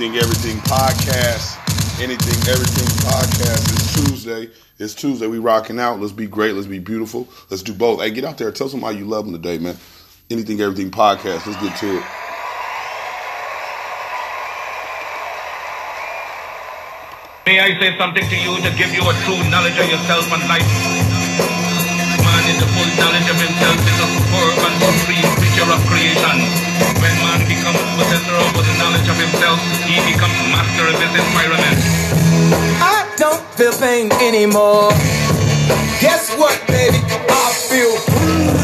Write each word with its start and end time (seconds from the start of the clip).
Anything 0.00 0.16
Everything 0.16 0.56
podcast. 0.64 2.00
Anything 2.00 2.40
Everything 2.48 2.88
podcast 3.04 3.68
is 3.68 4.08
Tuesday. 4.08 4.48
It's 4.78 4.94
Tuesday. 4.94 5.26
We 5.26 5.38
rocking 5.38 5.78
out. 5.78 6.00
Let's 6.00 6.14
be 6.14 6.26
great. 6.26 6.54
Let's 6.54 6.66
be 6.66 6.78
beautiful. 6.78 7.28
Let's 7.50 7.62
do 7.62 7.74
both. 7.74 8.00
Hey, 8.00 8.10
get 8.10 8.24
out 8.24 8.38
there. 8.38 8.50
Tell 8.50 8.70
somebody 8.70 8.96
you 8.96 9.04
love 9.04 9.26
them 9.26 9.34
today, 9.34 9.58
man. 9.58 9.76
Anything 10.30 10.58
Everything 10.62 10.90
podcast. 10.90 11.44
Let's 11.44 11.60
get 11.60 11.76
to 11.84 12.00
it. 12.00 12.04
May 17.44 17.60
I 17.60 17.76
say 17.76 17.92
something 17.98 18.24
to 18.24 18.36
you 18.40 18.56
to 18.56 18.70
give 18.80 18.96
you 18.96 19.04
a 19.04 19.12
true 19.28 19.50
knowledge 19.52 19.76
of 19.76 19.84
yourself 19.84 20.24
and 20.32 20.48
life? 20.48 20.64
Man 22.24 22.44
in 22.48 22.56
the 22.56 22.68
full 22.72 22.88
knowledge 22.96 23.28
of 23.28 23.36
himself 23.36 23.76
is 23.84 24.00
a 24.00 24.08
superb 24.16 24.64
and 24.64 24.76
supreme 24.80 25.28
creature 25.36 25.68
of 25.68 25.80
creation. 25.92 26.69
Over 28.60 28.72
the 28.72 28.78
knowledge 28.78 29.08
of 29.08 29.16
himself, 29.16 29.58
he 29.88 29.96
becomes 30.12 30.36
master 30.52 30.86
of 30.86 31.00
his 31.00 31.12
environment. 31.16 31.80
I 32.82 33.10
don't 33.16 33.42
feel 33.56 33.72
pain 33.72 34.12
anymore. 34.20 34.90
Guess 35.98 36.36
what, 36.36 36.60
baby? 36.68 36.98
I 37.30 37.52
feel 37.70 38.59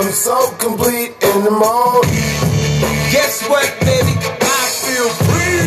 I'm 0.00 0.12
so 0.12 0.50
complete 0.52 1.12
in 1.20 1.44
the 1.44 1.50
mode. 1.50 2.06
Guess 3.12 3.46
what, 3.50 3.68
baby? 3.80 4.16
I 4.16 4.64
feel 4.80 5.08
free. 5.28 5.60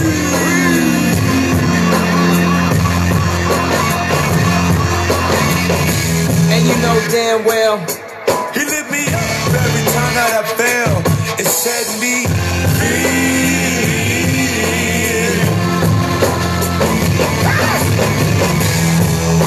And 6.50 6.66
you 6.66 6.76
know 6.82 6.98
damn 7.12 7.46
well. 7.46 7.78
He 8.56 8.66
lit 8.66 8.90
me 8.90 9.06
up 9.06 9.54
every 9.54 9.86
time 9.94 10.14
that 10.18 10.34
I 10.34 10.44
fail. 10.58 10.98
It 11.38 11.46
set 11.46 11.86
me 12.02 12.26
free. 12.82 13.14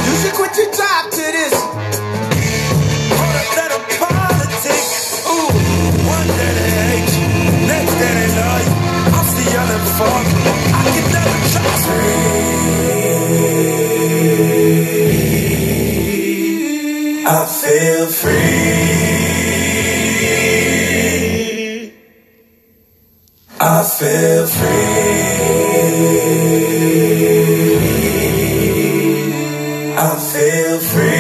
You 0.07 0.15
should 0.23 0.35
quit 0.35 0.57
your 0.57 0.73
job 0.73 1.06
for. 9.99 10.05
I 10.05 10.85
can 10.95 11.07
never 11.17 11.39
trust 11.53 11.87
free. 11.87 12.27
I 17.27 17.29
feel 17.61 18.07
free. 18.21 18.67
I 23.59 23.83
feel 23.99 24.47
free. 24.47 24.97
I 29.97 30.11
feel 30.31 30.79
free. 30.91 31.16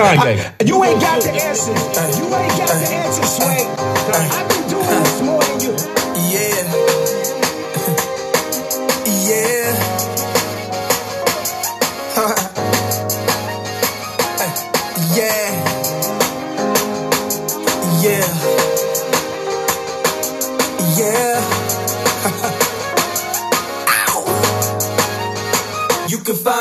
You 0.00 0.06
ain't 0.82 0.98
got 0.98 1.22
the 1.22 1.30
answers. 1.30 1.68
You 2.18 2.24
ain't 2.24 2.56
got 2.56 2.68
the 2.68 2.88
answers, 2.88 3.36
Sway. 3.36 3.66
I've 4.32 4.48
been 4.48 4.64
doing 4.70 5.02
this 5.04 5.20
more 5.20 5.42
than 5.42 5.60
you. 5.60 5.76
Yeah. 6.32 6.64
yeah. 9.28 9.76
yeah. 9.76 9.89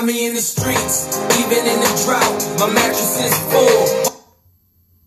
Me 0.09 0.25
in 0.25 0.33
the 0.33 0.41
streets, 0.41 1.05
even 1.37 1.61
in 1.69 1.77
the 1.85 1.91
drought. 2.01 2.41
My 2.57 2.65
mattress 2.65 3.13
is 3.21 3.35
full. 3.53 4.09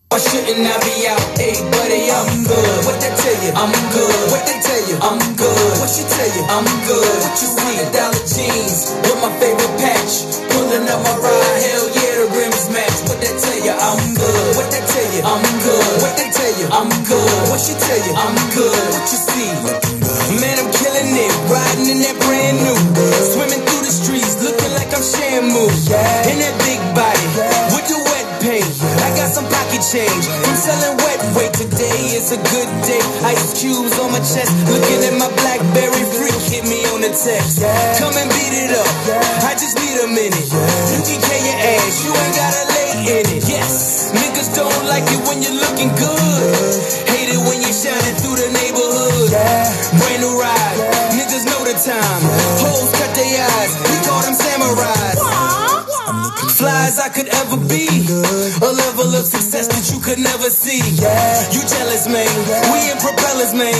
Why 0.07 0.19
shouldn't 0.23 0.63
I 0.63 0.77
be 0.79 0.95
out? 1.11 1.19
Hey, 1.35 1.59
buddy, 1.75 2.07
I'm 2.07 2.31
good. 2.47 2.77
What 2.87 2.95
they 3.03 3.11
tell 3.11 3.37
you? 3.43 3.51
I'm 3.51 3.73
good. 3.91 4.23
What 4.31 4.47
they 4.47 4.55
tell 4.63 4.83
you? 4.87 4.95
I'm 5.03 5.19
good. 5.35 5.73
What 5.83 5.91
she 5.91 6.07
tell 6.07 6.31
you? 6.39 6.43
I'm 6.47 6.63
good. 6.87 7.15
What 7.19 7.35
you 7.35 7.49
see? 7.51 7.83
Dollar 7.91 8.23
jeans 8.31 8.95
with 9.03 9.19
my 9.19 9.31
favorite 9.43 9.75
patch. 9.83 10.39
Pulling 10.55 10.87
up 10.87 11.01
my 11.03 11.15
ride. 11.19 11.59
Hell 11.67 11.85
yeah, 11.99 12.13
the 12.23 12.27
rims 12.39 12.65
match. 12.71 12.97
What 13.03 13.19
they 13.19 13.33
tell 13.35 13.59
you? 13.59 13.75
I'm 13.75 13.99
good. 14.15 14.55
What 14.55 14.71
they 14.71 14.83
tell 14.87 15.07
you? 15.11 15.21
I'm 15.27 15.43
good. 15.67 15.93
What 15.99 16.13
they 16.15 16.29
tell 16.31 16.53
you? 16.63 16.67
I'm 16.71 16.91
good. 17.03 17.43
What 17.51 17.59
she 17.59 17.75
tell 17.75 18.01
you? 18.07 18.13
I'm 18.15 18.37
good. 18.55 18.83
What 18.95 19.05
you 19.11 19.19
see? 19.19 19.51
Man, 20.39 20.55
I'm 20.63 20.71
killing 20.71 21.11
it. 21.11 21.33
Riding 21.51 21.91
in 21.91 21.99
that 22.07 22.15
brand 22.23 22.55
new. 22.63 22.77
Swimming 23.35 23.63
through 23.67 23.83
the 23.83 23.91
streets, 23.91 24.39
looking 24.39 24.72
playing 25.33 25.53
moves 25.53 25.89
in 26.29 26.37
that 26.41 26.55
big 26.61 26.81
body 26.93 27.25
with 27.73 27.87
the 27.89 27.97
wet 27.97 28.27
paint. 28.41 28.65
I 29.01 29.09
got 29.17 29.29
some 29.33 29.47
pocket 29.49 29.81
change. 29.81 30.23
I'm 30.45 30.57
selling 30.57 30.97
wet 31.01 31.21
weight 31.33 31.53
today. 31.53 32.13
It's 32.13 32.31
a 32.31 32.37
good 32.37 32.69
day. 32.85 33.01
Ice 33.25 33.57
cubes 33.57 33.97
on 33.97 34.11
my 34.11 34.21
chest, 34.21 34.53
looking 34.69 35.01
at 35.09 35.15
my 35.17 35.29
BlackBerry 35.41 36.05
freak. 36.13 36.37
Hit 36.53 36.65
me 36.69 36.85
on 36.93 37.01
the 37.01 37.09
text. 37.09 37.65
Come 37.97 38.13
and 38.13 38.29
beat 38.29 38.53
it 38.53 38.71
up. 38.77 38.93
I 39.49 39.57
just 39.57 39.77
need 39.81 39.97
a 40.05 40.09
minute. 40.09 40.49
You 40.93 41.01
can 41.01 41.17
care 41.17 41.41
your 41.41 41.57
ass. 41.57 42.05
You 42.05 42.11
ain't 42.13 42.35
gotta 42.37 42.63
lay 42.77 42.89
in 43.17 43.25
it. 43.37 43.43
Yes, 43.49 44.13
niggas 44.13 44.53
don't 44.53 44.85
like 44.85 45.05
it 45.09 45.21
when 45.25 45.41
you're 45.41 45.57
looking 45.57 45.89
good. 45.97 46.73
Hate 47.09 47.33
it 47.33 47.41
when 47.41 47.57
you're 47.57 47.73
shining 47.73 48.17
through 48.21 48.37
the 48.37 48.49
neighborhood. 48.53 49.29
Brand 49.97 50.21
new 50.21 50.33
ride 50.37 50.92
good 51.73 51.81
time. 51.81 52.21
Hoes 52.61 52.91
cut 52.93 53.11
their 53.17 53.41
eyes, 53.57 53.73
we 53.81 53.97
call 54.05 54.21
them 54.21 54.37
samurais. 54.37 55.17
Flies 56.53 56.99
I 57.01 57.09
could 57.09 57.27
ever 57.27 57.57
be. 57.65 57.89
A 58.61 58.69
level 58.69 59.09
of 59.17 59.25
success 59.25 59.67
that 59.73 59.89
you 59.89 59.97
could 59.99 60.21
never 60.21 60.53
see. 60.53 60.85
You 61.49 61.61
jealous, 61.65 62.05
man. 62.05 62.29
We 62.69 62.93
in 62.93 62.97
propellers, 63.01 63.57
man. 63.57 63.73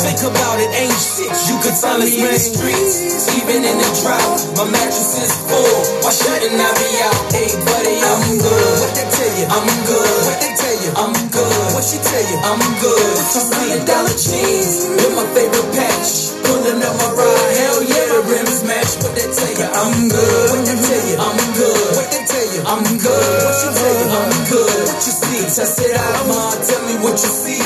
Think 0.00 0.24
about 0.24 0.56
it, 0.56 0.72
ain't 0.72 0.96
shit. 0.96 1.30
You 1.52 1.60
could 1.60 1.76
find 1.76 2.00
me 2.00 2.16
in 2.16 2.32
the 2.32 2.40
streets, 2.40 3.28
even 3.36 3.60
in 3.60 3.76
the 3.76 3.90
drought. 4.00 4.40
My 4.56 4.64
mattress 4.64 5.20
is 5.20 5.32
full. 5.44 5.76
Why 6.00 6.12
shouldn't 6.16 6.56
I 6.56 6.70
be 6.80 6.90
out? 7.04 7.20
Hey, 7.28 7.50
buddy, 7.60 7.96
I'm 8.00 8.24
good. 8.40 8.76
What 8.80 8.92
they 8.96 9.06
tell 9.12 9.32
you? 9.36 9.46
I'm 9.52 9.68
good. 9.84 10.18
What 10.24 10.38
they 10.40 10.52
tell 10.56 10.76
you? 10.80 10.90
I'm 10.96 11.14
good. 11.28 11.66
What 11.76 11.84
she 11.84 11.98
tell 12.00 12.24
you? 12.24 12.38
I'm 12.40 12.62
good. 12.80 13.14
Million 13.52 13.84
dollar 13.84 14.16
jeans 14.16 14.88
with 14.96 15.12
my 15.12 15.26
favorite 15.36 15.68
patch. 15.76 16.33
Up 16.64 16.80
my 16.80 17.12
ride. 17.12 17.56
Hell 17.60 17.84
yeah, 17.84 18.06
the 18.08 18.20
rims 18.24 18.64
match. 18.64 18.96
What 19.04 19.12
they 19.12 19.28
tell 19.28 19.52
you? 19.52 19.68
I'm 19.68 20.08
good. 20.08 20.48
What 20.48 20.64
they 20.64 20.76
tell 20.80 21.04
you? 21.12 21.16
I'm 21.20 21.36
good. 21.60 21.92
What 21.92 22.08
they 22.08 22.24
tell 22.24 22.46
you? 22.56 22.60
I'm 22.64 22.84
good. 23.04 23.40
What 23.44 23.56
you 23.60 23.70
tell 23.76 23.94
you? 24.00 24.08
I'm 24.16 24.32
good. 24.48 24.80
What 24.88 25.00
you 25.04 25.12
see? 25.12 25.44
Test 25.44 25.76
it 25.84 25.92
out, 25.92 26.24
ma. 26.24 26.56
Tell 26.64 26.80
me 26.88 26.96
what 27.04 27.20
you 27.20 27.28
see. 27.28 27.60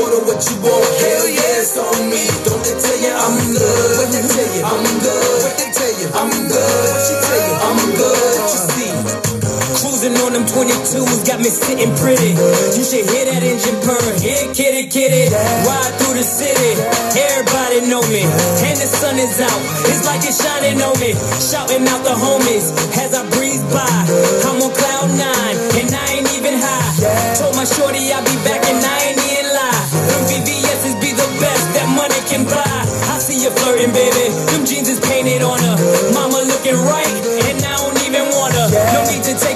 Order 0.00 0.24
what 0.24 0.40
you 0.40 0.56
want. 0.64 0.88
Hell 1.04 1.28
yeah, 1.28 1.60
it's 1.60 1.76
on 1.76 2.00
me. 2.08 2.24
Don't 2.48 2.64
they 2.64 2.80
tell 2.80 2.98
you 3.04 3.12
I'm 3.12 3.36
good? 3.52 3.92
What 4.00 4.08
they 4.08 4.24
tell 4.24 4.48
you? 4.56 4.62
I'm 4.64 4.88
good. 5.04 5.36
What 5.44 5.54
they 5.60 5.68
tell 5.76 5.92
you? 6.00 6.08
I'm 6.16 6.32
good. 6.48 6.89
22s 10.50 11.22
got 11.26 11.38
me 11.38 11.46
sitting 11.46 11.94
pretty. 11.94 12.34
You 12.74 12.82
should 12.82 13.06
hear 13.06 13.24
that 13.30 13.42
engine 13.46 13.78
purr. 13.86 14.02
Here, 14.18 14.50
kitty, 14.50 14.90
kitty. 14.90 15.30
Ride 15.62 15.94
through 16.02 16.18
the 16.18 16.26
city. 16.26 16.74
Everybody 17.14 17.86
know 17.86 18.02
me. 18.10 18.26
And 18.66 18.74
the 18.74 18.88
sun 18.90 19.14
is 19.22 19.38
out. 19.38 19.60
It's 19.86 20.02
like 20.02 20.26
it's 20.26 20.42
shining 20.42 20.82
on 20.82 20.98
me. 20.98 21.14
Shouting 21.38 21.86
out 21.86 22.02
the 22.02 22.18
homies 22.18 22.74
as 22.98 23.14
I 23.14 23.22
breeze 23.30 23.62
by. 23.70 23.86
I'm 24.50 24.58
on 24.58 24.74
cloud 24.74 25.14
nine 25.14 25.56
and 25.78 25.88
I 25.94 26.18
ain't 26.18 26.30
even 26.34 26.58
high. 26.58 26.90
Told 27.38 27.54
my 27.54 27.64
shorty 27.64 28.10
I'll 28.10 28.26
be 28.26 28.34
back 28.42 28.66
and 28.66 28.82
I 28.82 28.96
ain't 29.06 29.22
even 29.22 29.46
lie. 29.54 29.82
Them 30.10 30.22
VVS's 30.34 30.98
be 30.98 31.14
the 31.14 31.30
best 31.38 31.64
that 31.78 31.86
money 31.94 32.20
can 32.26 32.42
buy. 32.42 32.82
I 33.06 33.22
see 33.22 33.38
you 33.38 33.54
flirting, 33.54 33.94
baby. 33.94 34.34
Them 34.50 34.66
jeans 34.66 34.90
is 34.90 34.98
painted 34.98 35.46
on 35.46 35.62
her. 35.62 35.76
Mama 36.10 36.42
looking 36.42 36.74
right 36.74 37.39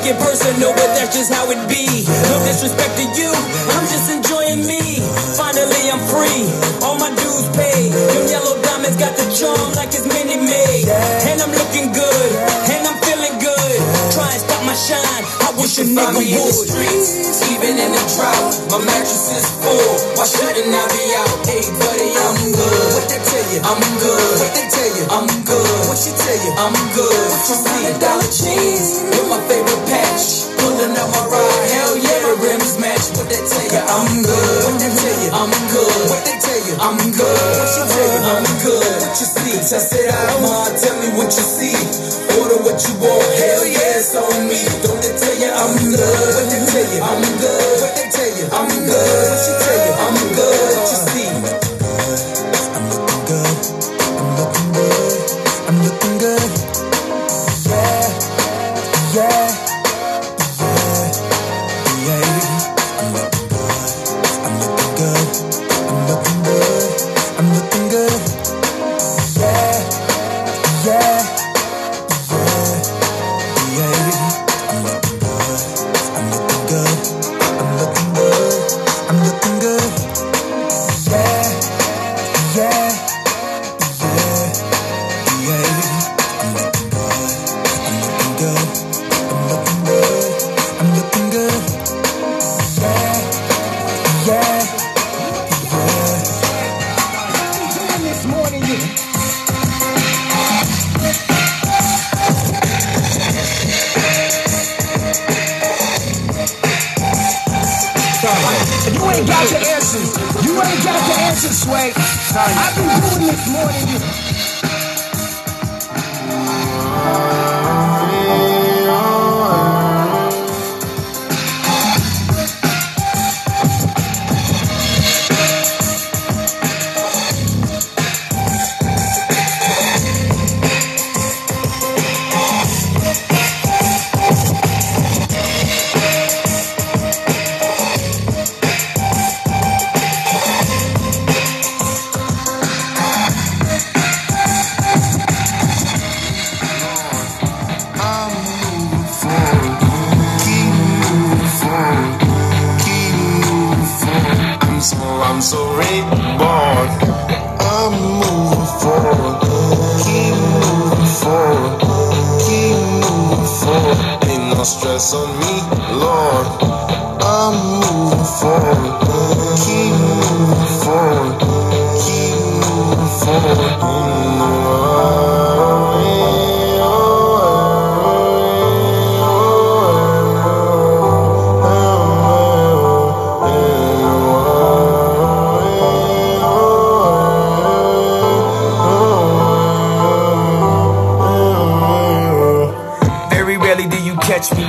take 0.05 0.15
it 0.15 0.21
personal, 0.21 0.73
but 0.73 0.89
that's 0.97 1.17
just 1.17 1.33
how 1.33 1.49
it 1.51 1.61
be. 1.69 2.05
No 2.29 2.37
disrespect 2.45 2.97
to 3.01 3.05
you, 3.17 3.31
I'm 3.73 3.87
just 3.89 4.11
enjoying 4.13 4.61
me. 4.67 5.01
Finally, 5.37 5.83
I'm 5.93 6.03
free. 6.13 6.45
All 6.85 6.99
my 6.99 7.09
dues 7.09 7.49
paid. 7.57 7.93
Them 7.93 8.29
yellow 8.29 8.61
diamonds 8.63 8.97
got 8.97 9.17
the 9.17 9.27
charm 9.33 9.73
like 9.75 9.89
it's 9.89 10.07
mini 10.07 10.37
made. 10.37 10.89
And 11.29 11.41
I'm 11.41 11.53
looking 11.53 11.93
good, 11.93 12.31
and 12.69 12.83
I'm 12.85 12.99
feeling 13.01 13.37
good. 13.41 13.79
Try 14.13 14.29
and 14.29 14.41
stop 14.41 14.63
my 14.67 14.77
shine. 14.77 15.44
Wish 15.59 15.79
a 15.79 15.85
nigga 15.87 16.19
would. 16.19 16.27
In 16.27 16.43
the 16.43 16.53
streets, 16.53 17.11
even 17.55 17.79
in 17.79 17.91
the 17.95 18.03
drought, 18.19 18.55
my 18.75 18.79
mattress 18.83 19.31
is 19.39 19.47
full. 19.63 19.95
Why 20.19 20.27
shouldn't 20.27 20.67
I 20.67 20.85
be 20.91 21.05
out? 21.15 21.39
Hey, 21.47 21.63
buddy, 21.79 22.11
I'm 22.11 22.39
good. 22.51 22.91
What 22.99 23.07
they 23.07 23.21
tell 23.23 23.47
you? 23.55 23.61
I'm 23.63 23.83
good. 24.03 24.35
What 24.43 24.53
they 24.55 24.67
tell 24.67 24.91
you? 24.99 25.05
I'm 25.15 25.29
good. 25.47 25.81
What 25.87 25.99
she 25.99 26.11
tell 26.11 26.39
you? 26.43 26.53
I'm 26.59 26.75
good. 26.99 27.27
What 27.31 27.43
you 27.47 27.57
see? 27.57 27.87
dollar 28.03 28.31
jeans. 28.35 28.89
You're 29.15 29.31
my 29.31 29.41
favorite 29.47 29.85
patch. 29.87 30.51
Pulling 30.59 30.95
up 30.99 31.09
my 31.15 31.23
ride. 31.31 31.69
Hell 31.71 31.95
yeah, 32.03 32.21
the 32.27 32.35
rims 32.43 32.75
match. 32.83 33.05
What 33.15 33.31
they 33.31 33.39
tell 33.39 33.69
you? 33.71 33.83
I'm 33.85 34.11
good. 34.27 34.61
What 34.67 34.77
they 34.83 34.91
tell 34.91 35.17
you? 35.23 35.31
I'm 35.39 35.53
good. 35.71 36.03
What 36.11 36.23
they 36.27 36.37
I'm 36.81 36.97
good. 36.97 37.21
What 37.61 37.73
you? 37.77 37.85
I'm 38.25 38.47
good. 38.65 38.97
What 39.05 39.15
you 39.21 39.29
see? 39.29 39.53
Test 39.61 39.93
it 39.93 40.09
out, 40.09 40.41
ma. 40.41 40.65
Tell 40.73 40.97
me 41.01 41.09
what 41.19 41.29
you 41.29 41.45
see. 41.45 41.77
Order 42.41 42.59
what 42.65 42.81
you 42.89 42.95
want. 43.05 43.29
Hell 43.37 43.65
yeah, 43.69 44.01
it's 44.01 44.17
on 44.17 44.49
me. 44.49 44.61
Don't 44.81 44.97
they 45.05 45.13
tell 45.13 45.37
you 45.37 45.51
I'm 45.53 45.77
good? 45.77 46.01
What 46.01 46.49
they 46.49 46.65
tell 46.65 46.89
you? 46.89 47.01
I'm 47.05 47.21
good. 47.37 47.81
What 47.85 47.93
they 47.97 48.09
tell 48.09 48.33
you? 48.33 48.47
I'm 48.49 48.71
good. 48.89 49.25
What 49.29 49.41
she 49.45 49.53
tell 49.61 49.79
you? 49.85 49.93
I'm 49.93 50.17
good. 50.33 50.73
What 50.81 50.89
you 50.89 51.01
see? 51.13 51.29
I'm 52.73 52.85
looking 52.89 53.23
good. 53.29 53.57
I'm 54.17 54.29
looking 54.41 54.71
good. 54.73 55.17
I'm 55.69 55.77
looking 55.85 56.17
good. 56.19 56.51
Yeah. 57.69 58.09
Yeah. 59.15 59.64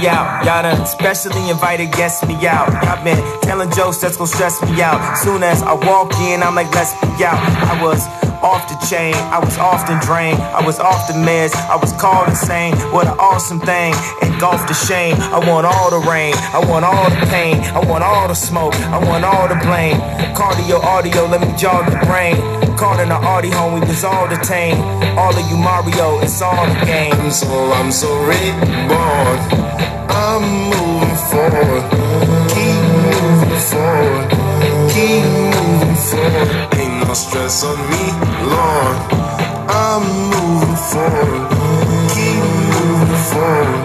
Out. 0.08 0.46
Y'all 0.46 0.64
done 0.64 0.86
specially 0.86 1.50
invited 1.50 1.92
guests 1.92 2.26
me 2.28 2.36
out. 2.48 2.70
I've 2.84 3.04
been 3.04 3.22
telling 3.42 3.72
jokes 3.72 3.98
that's 3.98 4.18
gonna 4.18 4.28
stress 4.28 4.62
me 4.64 4.82
out. 4.82 5.18
Soon 5.18 5.44
as 5.44 5.62
I 5.62 5.74
walk 5.74 6.14
in, 6.20 6.44
I'm 6.44 6.56
like, 6.56 6.72
let's 6.74 6.94
be 7.02 7.24
out. 7.26 7.40
I 7.40 7.82
was 7.82 8.06
off 8.46 8.70
the 8.70 8.78
chain. 8.86 9.16
I 9.34 9.40
was 9.40 9.58
often 9.58 10.00
drained. 10.00 10.38
I 10.38 10.66
was 10.66 10.80
off 10.80 11.08
the 11.08 11.14
meds. 11.14 11.56
I 11.56 11.76
was 11.76 11.92
called 11.94 12.30
insane. 12.30 12.76
What 12.94 13.08
an 13.08 13.18
awesome 13.18 13.60
thing. 13.60 13.94
Engulfed 14.22 14.68
the 14.68 14.74
shame. 14.74 15.16
I 15.18 15.40
want 15.40 15.66
all 15.66 15.90
the 15.90 16.06
rain. 16.08 16.34
I 16.54 16.60
want 16.60 16.86
all 16.86 17.10
the 17.10 17.26
pain. 17.28 17.58
I 17.74 17.80
want 17.80 18.04
all 18.04 18.28
the 18.28 18.36
smoke. 18.36 18.76
I 18.94 19.00
want 19.04 19.26
all 19.26 19.48
the 19.48 19.56
blame. 19.56 19.98
Cardio 20.38 20.80
audio, 20.84 21.26
let 21.26 21.42
me 21.42 21.52
jog 21.58 21.90
the 21.90 21.98
brain. 22.06 22.36
Caught 22.78 23.00
in 23.00 23.10
the 23.10 23.16
Audi 23.16 23.50
home, 23.50 23.74
we 23.74 23.80
was 23.80 24.04
all 24.04 24.28
detained. 24.28 24.80
All 25.18 25.34
of 25.34 25.50
you 25.50 25.56
Mario, 25.58 26.20
it's 26.20 26.42
all 26.42 26.68
the 26.68 26.86
game. 26.86 27.32
So, 27.32 27.48
oh, 27.50 27.72
I'm 27.72 27.92
so 27.92 28.12
reborn. 28.28 29.95
I'm 30.16 30.44
moving 30.72 31.18
forward. 31.30 31.84
Keep 32.54 32.80
moving 33.04 33.64
forward. 33.72 34.28
Keep 34.94 35.24
moving 35.44 36.00
forward. 36.08 36.50
Ain't 36.80 37.08
no 37.08 37.14
stress 37.14 37.64
on 37.66 37.78
me, 37.92 38.04
Lord. 38.52 38.98
I'm 39.68 40.04
moving 40.32 40.80
forward. 40.92 41.44
Keep 42.16 42.44
moving 42.72 43.24
forward. 43.32 43.84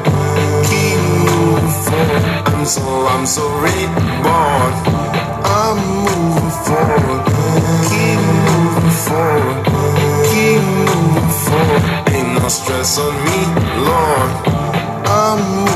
Keep 0.71 1.01
moving 1.27 1.75
forward. 1.87 2.23
I'm 2.47 2.65
so, 2.65 2.83
I'm 3.13 3.27
so 3.27 3.45
reborn. 3.67 4.73
I'm 5.43 5.79
moving 6.07 6.55
forward. 6.67 7.23
Keep 7.91 8.21
moving 8.39 8.95
forward. 9.07 9.59
Keep 10.31 10.63
moving 10.87 11.33
forward. 11.45 11.83
Ain't 12.15 12.31
no 12.41 12.49
stress 12.49 12.99
on 12.99 13.15
me, 13.27 13.41
Lord. 13.89 14.31
I'm 15.13 15.70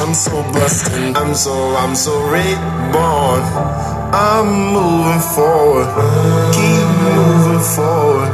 I'm 0.00 0.14
so 0.14 0.42
blessed 0.52 0.92
and 0.92 1.14
I'm 1.14 1.34
so, 1.34 1.76
I'm 1.76 1.94
so 1.94 2.12
reborn. 2.24 3.42
I'm 4.16 4.72
moving 4.72 5.20
forward. 5.36 5.88
Keep 6.56 6.88
moving 7.04 7.60
forward. 7.76 8.32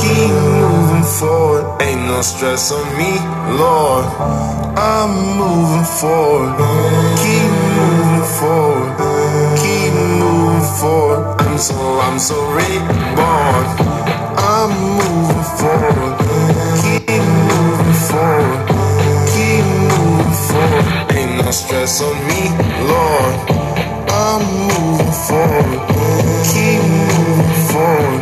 Keep 0.00 0.32
moving 0.64 1.04
forward. 1.04 1.82
Ain't 1.82 2.06
no 2.08 2.22
stress 2.22 2.72
on 2.72 2.86
me, 2.96 3.12
Lord. 3.60 4.06
I'm 4.80 5.12
moving 5.36 5.84
forward. 6.00 6.56
Keep 7.20 7.52
moving 7.76 8.26
forward. 8.40 8.96
Keep 9.60 9.92
moving 10.24 10.68
forward. 10.80 11.40
I'm 11.42 11.58
so, 11.58 12.00
I'm 12.00 12.18
so 12.18 12.36
reborn. 12.56 13.66
I'm 14.40 14.72
moving 14.98 15.46
forward. 15.60 16.16
Keep 16.80 17.08
moving 17.10 17.92
forward. 18.08 18.73
Forward. 20.54 20.86
Ain't 21.16 21.44
no 21.44 21.50
stress 21.50 22.00
on 22.00 22.14
me, 22.28 22.42
Lord. 22.90 23.34
I'm 24.06 24.42
moving 24.68 25.14
forward. 25.26 25.80
Keep 26.46 26.82
moving 26.94 27.54
forward. 27.72 28.13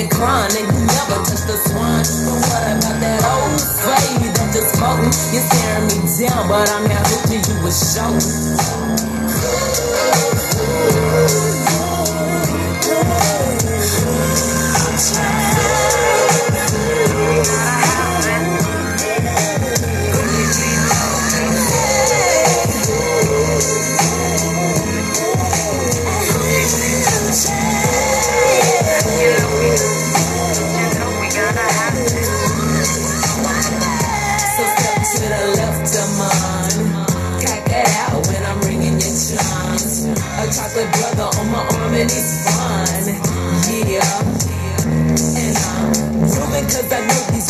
Incline 0.00 0.50
and 0.56 0.66
you 0.74 0.80
never 0.86 1.18
touch 1.22 1.42
the 1.46 1.56
swine. 1.70 2.04
But 2.26 2.38
what 2.42 2.64
about 2.74 2.98
that 3.00 3.22
old 3.22 3.62
fade 3.82 4.34
that 4.34 4.50
just 4.52 4.74
voting? 4.76 5.12
You're 5.32 5.46
staring 5.46 5.86
me 5.86 5.98
down, 6.18 6.48
but 6.48 6.66
I'm 6.70 6.84
here 6.90 7.04
with 7.10 7.30
you, 7.30 7.40
you 7.40 7.56
was 7.62 7.78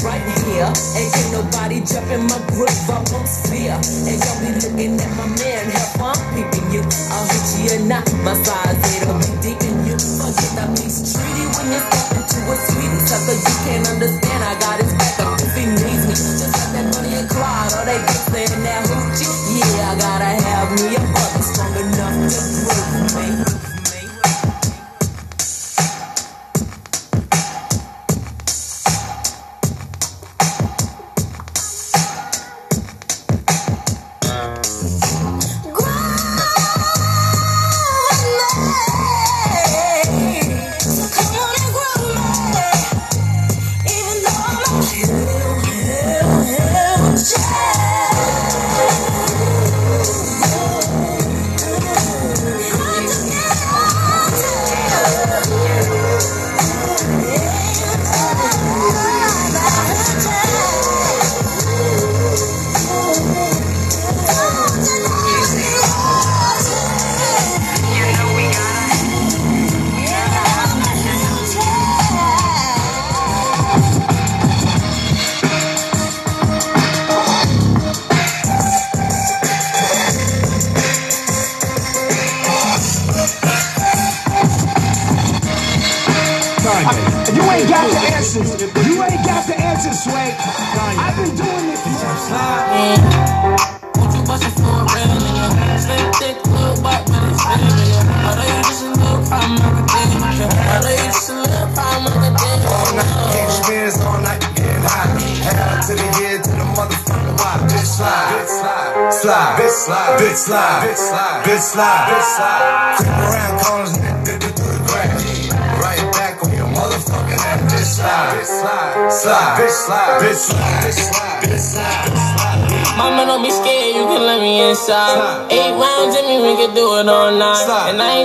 right 0.04 0.20
here. 0.44 0.68
Can't 0.68 1.32
nobody 1.32 1.80
jump 1.80 2.06
in 2.12 2.23
my 2.28 2.38
groove, 2.52 2.90
I 2.92 3.00
won't 3.11 3.28
fear. 3.49 3.75
And 3.75 4.20
y'all 4.20 4.38
be 4.44 4.50
looking 4.61 5.00
at 5.00 5.11
my 5.16 5.26
man, 5.40 5.64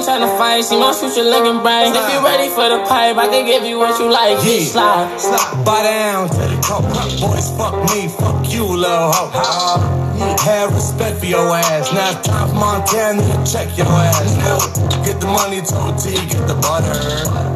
Slide. 0.03 0.21
Ain't 0.21 0.23
tryna 0.23 0.37
fight, 0.37 0.61
see 0.63 0.79
my 0.79 0.93
future 0.93 1.23
looking 1.23 1.61
bright. 1.61 1.91
If 1.95 2.13
you 2.13 2.23
ready 2.23 2.49
for 2.49 2.67
the 2.69 2.79
pipe, 2.87 3.17
I 3.17 3.27
can 3.27 3.45
give 3.45 3.63
you 3.63 3.77
what 3.79 3.99
you 3.99 4.09
like. 4.11 4.37
Yeah. 4.43 4.65
Slide. 4.65 5.19
Slide. 5.19 5.65
Buy 5.65 5.83
down 5.83 6.29
to. 6.29 6.49
Boys, 7.19 7.49
fuck 7.57 7.75
me, 7.91 8.07
fuck 8.07 8.51
you, 8.51 8.63
little 8.63 9.11
hoe. 9.11 9.31
Uh, 9.33 10.37
have 10.39 10.73
respect 10.73 11.19
for 11.19 11.25
your 11.25 11.49
ass. 11.55 11.91
Now 11.93 12.45
for 12.47 12.53
Montana 12.55 13.23
check 13.45 13.75
your 13.77 13.87
ass. 13.87 14.35
Get 15.05 15.19
the 15.19 15.27
money, 15.27 15.61
told 15.61 15.97
T, 15.97 16.11
get 16.27 16.47
the 16.47 16.55
butter. 16.55 16.93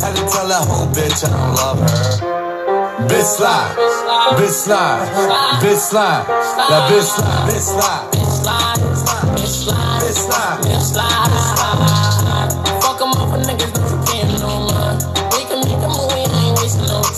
Had 0.04 0.16
to 0.16 0.24
tell 0.32 0.48
that 0.48 0.66
whole 0.68 0.88
bitch 0.88 1.24
I 1.24 1.30
don't 1.30 1.56
love 1.56 1.80
her. 1.80 2.44
Bitch 3.08 3.38
slide, 3.38 3.76
bitch 4.38 4.50
slide, 4.64 5.08
bitch 5.62 5.78
slide, 5.78 6.26
that 6.28 6.90
bitch 6.90 7.04
slide, 7.04 7.50
bitch 7.50 7.60
slide, 7.60 8.14
Slide, 8.44 8.78
slide, 8.96 9.40
slide, 9.40 10.60
bitch 10.64 10.82
slide. 10.82 10.82
slide. 10.82 11.43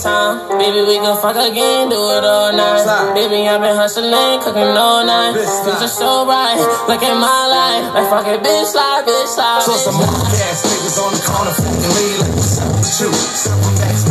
Time. 0.06 0.34
Baby, 0.58 0.86
we 0.86 0.96
can 1.02 1.18
fuck 1.18 1.34
again, 1.34 1.90
do 1.90 1.98
it 2.14 2.22
all 2.22 2.54
night. 2.54 2.86
Baby, 3.18 3.50
I've 3.50 3.60
been 3.60 3.74
hustling, 3.74 4.38
cooking 4.40 4.72
all 4.78 5.02
night. 5.02 5.34
Things 5.34 5.82
are 5.82 5.90
so 5.90 6.22
right, 6.26 6.54
look 6.86 7.02
at 7.02 7.16
my 7.18 7.42
life. 7.50 7.90
Like 7.90 8.06
fuck 8.06 8.26
it, 8.30 8.40
bitch, 8.46 8.70
slide, 8.70 9.02
bitch, 9.02 9.34
slide. 9.34 9.66
Bitch, 9.66 9.82
some 9.82 9.98
mock 9.98 10.30
ass 10.46 10.62
niggas 10.62 10.96
on 11.02 11.10
the 11.10 11.22
corner 11.26 11.54
fucking 11.58 11.92
me 11.98 12.06
like 12.22 12.34
what's 12.38 12.62
up 12.62 12.70
with 12.70 13.00
you? 13.02 13.10
What's 13.10 13.46
up 13.50 13.58
with 13.58 13.76
Max 13.82 13.98
B? 14.06 14.10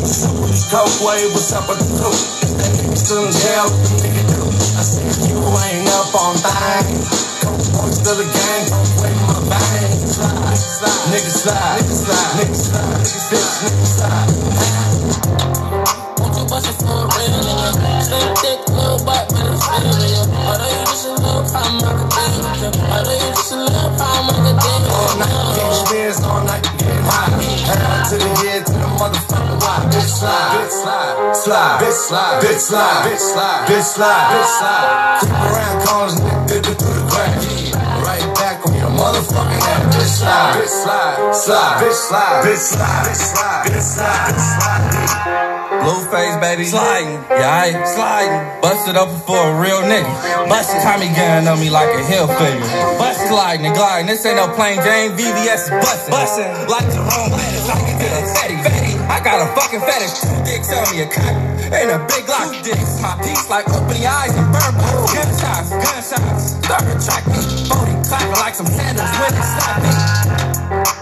What's 0.00 0.72
up 0.72 0.88
with 0.88 0.98
wave? 1.04 1.30
What's 1.36 1.52
up 1.52 1.64
with 1.68 1.78
the 1.84 1.88
crew? 2.00 2.16
If 2.16 2.52
that 2.56 2.72
nigga 2.80 2.96
still 2.96 3.22
in 3.28 3.32
jail, 3.36 3.68
nigga 4.00 4.22
do? 4.32 4.40
I 4.80 4.82
said 4.82 5.12
you 5.28 5.36
ain't 5.36 5.88
up 5.92 6.12
on 6.16 6.34
things. 6.40 7.04
Coke 7.44 7.66
boys 7.76 8.00
to 8.00 8.12
the 8.16 8.24
gang, 8.24 8.64
don't 8.72 8.90
bang. 9.04 9.37
Slide, 10.58 10.90
slide, 10.90 11.78
nigga 11.86 11.94
slide, 11.94 12.34
nigga 12.34 12.56
slide, 12.58 12.98
nigga 12.98 13.30
slide, 13.30 13.62
nigga 13.62 13.86
slide. 13.94 14.26
Won't 16.18 16.34
you 16.34 16.44
bust 16.50 16.66
it 16.66 16.74
for 16.82 17.06
real 17.14 17.38
nigga? 17.46 17.78
Slim 18.02 18.34
thick, 18.42 18.58
little 18.74 18.98
white 19.06 19.30
man, 19.30 19.54
it's 19.54 19.62
real 19.70 19.94
nigga. 20.02 20.34
I 20.34 20.58
know 20.58 20.66
you 20.66 20.82
just 20.90 21.06
a 21.06 21.14
little 21.14 21.46
problem, 21.46 21.78
I 21.78 21.94
can 21.94 22.08
deal 22.10 22.30
with 22.42 22.58
you. 22.58 22.70
I 22.74 22.98
know 23.06 23.14
you 23.14 23.30
just 23.38 23.52
a 23.52 23.56
little 23.62 23.92
problem, 23.94 24.26
I 24.28 24.42
can 24.42 24.56
deal 24.58 24.82
All 24.98 25.14
night, 25.18 25.30
you. 25.30 25.54
getting 25.54 25.78
spins 25.78 26.18
all 26.26 26.42
night, 26.42 26.62
getting 26.74 27.06
high. 27.06 27.30
Head 27.38 28.02
to 28.10 28.16
the 28.18 28.30
head, 28.42 28.66
to 28.66 28.72
the 28.74 28.88
motherfucking 28.98 29.62
why. 29.62 29.86
Bitch 29.94 30.10
slide, 30.10 30.58
bitch 30.58 30.74
slide, 30.74 31.38
slide, 31.38 31.78
bitch 31.78 31.94
slide, 31.94 32.42
bitch 32.42 32.58
slide, 32.58 33.06
bitch 33.06 33.22
slide, 33.22 33.62
bitch 33.70 33.86
slide, 33.86 34.26
bitch 34.34 34.50
slide. 34.58 35.22
Creep 35.22 35.38
around 35.38 35.76
corners, 35.86 36.18
nigga, 36.18 36.66
dip 36.66 36.78
through 36.78 36.98
the 36.98 37.06
grass. 37.10 37.57
Slide, 40.18 40.54
bitch 40.58 40.66
slide, 40.66 41.34
slide, 41.34 41.78
bitch 41.78 41.94
slide, 41.94 42.42
bitch 42.42 42.56
slide, 42.56 43.06
bitch 43.06 43.14
slide, 43.14 43.62
bitch 43.66 43.86
slide, 43.86 44.34
bitch 44.34 45.12
slide. 45.14 45.58
Blueface, 45.82 46.40
baby. 46.40 46.64
Sliding. 46.64 47.22
Yeah, 47.30 47.62
I 47.62 47.84
sliding. 47.86 48.42
Busted 48.60 48.96
up 48.96 49.08
for 49.26 49.38
a 49.38 49.60
real 49.60 49.80
nigga. 49.86 50.10
Busted 50.48 50.82
Tommy 50.82 51.08
gun 51.14 51.46
on 51.46 51.60
me 51.60 51.70
like 51.70 51.88
a 51.94 52.02
hill 52.04 52.26
figure. 52.26 52.66
Bust 52.98 53.28
sliding 53.28 53.66
and 53.66 53.74
gliding. 53.74 54.06
This 54.06 54.26
ain't 54.26 54.36
no 54.36 54.48
plain 54.54 54.82
Jane. 54.82 55.12
VVS 55.12 55.64
is 55.64 55.70
busting. 55.70 56.10
Busting. 56.10 56.50
Like 56.66 56.88
Jerome 56.92 57.30
Bettis, 57.30 57.68
I 57.70 57.78
can 57.86 57.98
get 57.98 58.10
a 58.10 58.22
fatty. 58.34 58.56
fatty. 58.62 58.87
I 59.08 59.20
got 59.24 59.40
a 59.40 59.48
fucking 59.58 59.80
fetish. 59.80 60.20
Two 60.20 60.36
dicks 60.44 60.70
on 60.72 60.84
me, 60.94 61.02
a 61.02 61.06
cock 61.08 61.34
and 61.72 61.90
a 61.90 61.98
big 62.06 62.28
lock. 62.28 62.52
Two 62.52 62.62
dicks, 62.62 63.00
my 63.00 63.16
piece 63.22 63.48
like 63.48 63.68
open 63.68 63.84
opening 63.84 64.06
eyes 64.06 64.36
and 64.36 64.52
burn 64.52 64.74
bottles. 64.76 65.12
Gunshots, 65.12 65.70
gunshots. 65.70 66.54
Third 66.68 67.00
track 67.00 67.26
me, 67.26 67.40
40 67.68 68.08
clapping 68.08 68.30
like 68.40 68.54
some 68.54 68.66
sandals 68.66 69.10
when 69.18 69.34
it 69.34 69.46
stop 70.84 70.97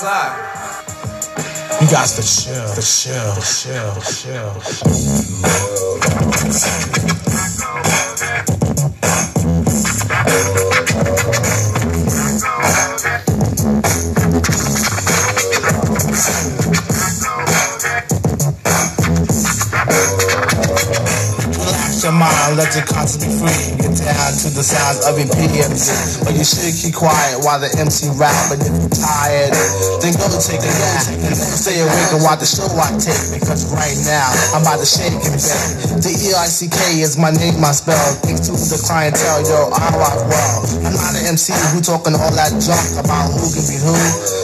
slide, 0.00 0.32
bitch 0.32 1.50
slide. 1.50 1.82
You 1.82 1.90
got 1.90 2.08
to 2.08 2.22
chill, 2.22 2.74
to 2.74 2.80
chill, 2.80 3.34
chill, 3.42 4.00
chill. 4.00 4.50
Relax 21.52 22.02
your 22.02 22.12
mind, 22.12 22.56
let 22.56 22.74
your 22.74 22.84
conscience 22.86 23.24
be 23.24 23.30
free. 23.30 23.79
Down 24.00 24.32
to 24.32 24.48
the 24.56 24.64
sounds 24.64 25.04
of 25.04 25.20
EPMD. 25.20 26.24
But 26.24 26.32
you 26.32 26.44
should 26.44 26.72
keep 26.72 26.96
quiet 26.96 27.44
while 27.44 27.60
the 27.60 27.68
MC 27.76 28.08
rap. 28.16 28.32
But 28.48 28.64
if 28.64 28.72
you're 28.72 28.96
tired, 28.96 29.52
then 30.00 30.16
go 30.16 30.26
take 30.40 30.64
a 30.64 30.72
nap. 30.72 31.04
Stay 31.36 31.84
awake 31.84 32.10
and 32.16 32.24
watch 32.24 32.40
the 32.40 32.48
show 32.48 32.64
I 32.80 32.96
take. 32.96 33.36
Because 33.36 33.68
right 33.76 33.96
now, 34.08 34.28
I'm 34.56 34.64
about 34.64 34.80
to 34.80 34.88
shake 34.88 35.12
and 35.12 35.36
bake. 35.36 36.00
The 36.00 36.12
E-I-C-K 36.16 37.04
is 37.04 37.20
my 37.20 37.28
name, 37.30 37.60
my 37.60 37.76
spell. 37.76 38.00
Thanks 38.24 38.48
to 38.48 38.56
the 38.56 38.80
clientele, 38.80 39.44
yo, 39.44 39.68
I 39.68 39.92
rock 39.92 40.18
well. 40.24 40.56
I'm 40.80 40.96
not 40.96 41.12
an 41.20 41.36
MC 41.36 41.52
who 41.76 41.84
talking 41.84 42.16
all 42.16 42.32
that 42.32 42.56
junk 42.56 42.96
about 42.96 43.36
who 43.36 43.44
can 43.52 43.64
be 43.68 43.76
who. 43.76 43.94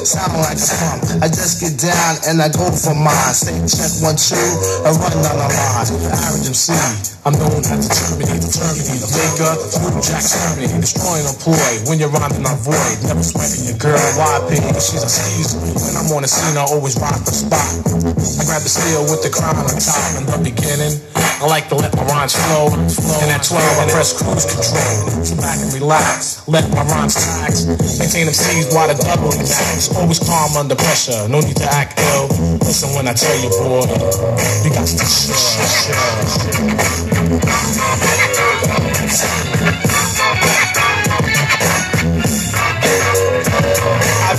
Sound 0.05 0.37
like 0.39 0.61
a 0.61 0.69
pump. 0.85 1.25
I 1.25 1.33
just 1.33 1.65
get 1.65 1.81
down 1.81 2.21
and 2.29 2.45
I 2.45 2.53
go 2.53 2.69
for 2.71 2.93
mine. 2.93 3.33
Say 3.33 3.57
check 3.65 3.91
one, 4.05 4.21
two, 4.21 4.37
and 4.85 4.95
run 5.01 5.17
down 5.25 5.41
the 5.41 5.49
line. 5.49 5.89
Average 6.13 6.53
MC. 6.53 6.77
I'm 7.27 7.35
known 7.35 7.59
as 7.59 7.83
the 7.83 7.91
Terminator, 7.91 8.47
Terminator, 8.47 9.03
the 9.03 9.19
maker, 9.47 9.95
New 9.95 10.03
Jack 10.03 10.23
Terminator, 10.27 10.81
destroying 10.81 11.27
a 11.27 11.35
ploy 11.39 11.79
when 11.87 11.99
you're 11.99 12.11
rhyming 12.11 12.47
on 12.47 12.57
void. 12.59 12.99
Never 13.07 13.23
sweating 13.23 13.65
your 13.71 13.79
girl, 13.79 13.99
Why 14.19 14.41
YP, 14.43 14.75
she's 14.81 15.03
a 15.03 15.09
skeezer. 15.09 15.59
When 15.63 15.95
I'm 15.97 16.11
on 16.11 16.23
the 16.23 16.29
scene, 16.29 16.57
I 16.57 16.65
always 16.67 16.99
rock 16.99 17.23
the 17.23 17.33
spot. 17.33 17.63
I 17.87 18.43
grab 18.47 18.63
the 18.63 18.71
steel 18.71 19.07
with 19.07 19.23
the 19.23 19.31
crown 19.31 19.57
on 19.57 19.71
top 19.79 20.17
in 20.19 20.27
the 20.27 20.39
beginning. 20.43 20.99
I 21.37 21.45
like 21.47 21.69
to 21.69 21.77
let 21.77 21.95
my 21.95 22.03
rhymes 22.09 22.33
flow, 22.35 22.73
and 22.73 23.29
at 23.31 23.45
12 23.45 23.61
I 23.61 23.85
press 23.93 24.17
cruise 24.17 24.47
control. 24.49 25.23
Sit 25.23 25.37
back 25.39 25.61
and 25.61 25.73
relax, 25.75 26.49
let 26.49 26.65
my 26.73 26.83
rhymes 26.89 27.15
tax. 27.15 27.67
Maintain 28.01 28.25
them 28.25 28.35
C's 28.35 28.73
while 28.73 28.89
the 28.89 28.97
double 28.97 29.37
max. 29.37 29.93
Always 29.95 30.19
calm 30.19 30.57
under 30.57 30.75
pressure, 30.75 31.29
no 31.29 31.41
need 31.41 31.57
to 31.61 31.69
act 31.69 32.01
ill. 32.17 32.29
Listen 32.65 32.89
when 32.97 33.07
I 33.07 33.13
tell 33.13 33.37
you, 33.37 33.51
boy, 33.61 33.85
you 34.65 34.73
got 34.73 34.89
to 34.89 34.97
chill, 34.97 35.37
chill, 35.37 35.69
chill. 38.73 38.96
Thanks. 39.09 39.87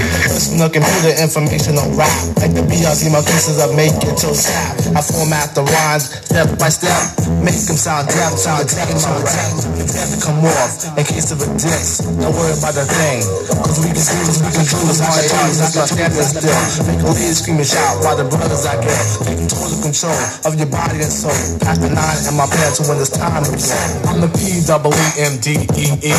Be 0.07 0.31
listening 0.31 0.63
to 0.63 0.69
computer 0.71 1.13
information 1.19 1.75
on 1.75 1.91
rap. 1.99 2.11
Like 2.39 2.53
the 2.55 2.63
BRC, 2.63 3.11
my 3.11 3.19
pieces 3.19 3.59
I 3.59 3.67
make 3.75 3.95
it 4.07 4.15
till 4.15 4.31
tap. 4.31 4.79
I 4.95 5.01
format 5.03 5.51
the 5.51 5.67
rhymes 5.67 6.07
step 6.23 6.47
by 6.55 6.71
step. 6.71 6.95
Make 7.43 7.59
them 7.67 7.75
sound 7.75 8.07
deaf, 8.07 8.39
sound 8.39 8.71
deaf, 8.71 8.87
sound 8.95 9.27
deaf. 9.27 9.51
To 9.67 10.17
come 10.23 10.39
off 10.47 10.87
in 10.95 11.03
case 11.03 11.35
of 11.35 11.43
a 11.43 11.49
diss. 11.59 12.03
Don't 12.03 12.31
worry 12.31 12.55
about 12.55 12.75
the 12.79 12.87
thing. 12.87 13.19
Cause 13.51 13.83
we 13.83 13.91
can 13.91 13.99
do 13.99 14.15
this, 14.23 14.39
we 14.39 14.49
can 14.53 14.63
do 14.63 14.77
this. 14.87 14.99
My 15.03 15.19
times, 15.27 15.59
I 15.59 15.67
got 15.75 16.11
that 16.15 16.27
still. 16.31 16.61
Make 16.87 17.03
a 17.03 17.09
lady 17.11 17.35
scream 17.35 17.59
and 17.59 17.67
shout 17.67 17.99
while 18.05 18.15
the 18.15 18.27
brothers 18.29 18.63
I 18.63 18.79
get. 18.79 19.03
Taking 19.27 19.49
total 19.51 19.79
control 19.83 20.19
of 20.47 20.53
your 20.55 20.71
body 20.71 21.03
and 21.03 21.11
soul. 21.11 21.35
Pass 21.59 21.83
the 21.83 21.91
nine 21.91 22.19
in 22.23 22.33
my 22.39 22.47
pants 22.47 22.79
when 22.87 22.95
it's 23.03 23.11
time 23.11 23.43
go. 23.43 23.55
I'm 24.07 24.23
the 24.23 24.31
P 24.31 24.63
double 24.63 24.95
E 24.95 25.07
M 25.19 25.35
D 25.43 25.59
E 25.75 25.85
E. 25.99 26.13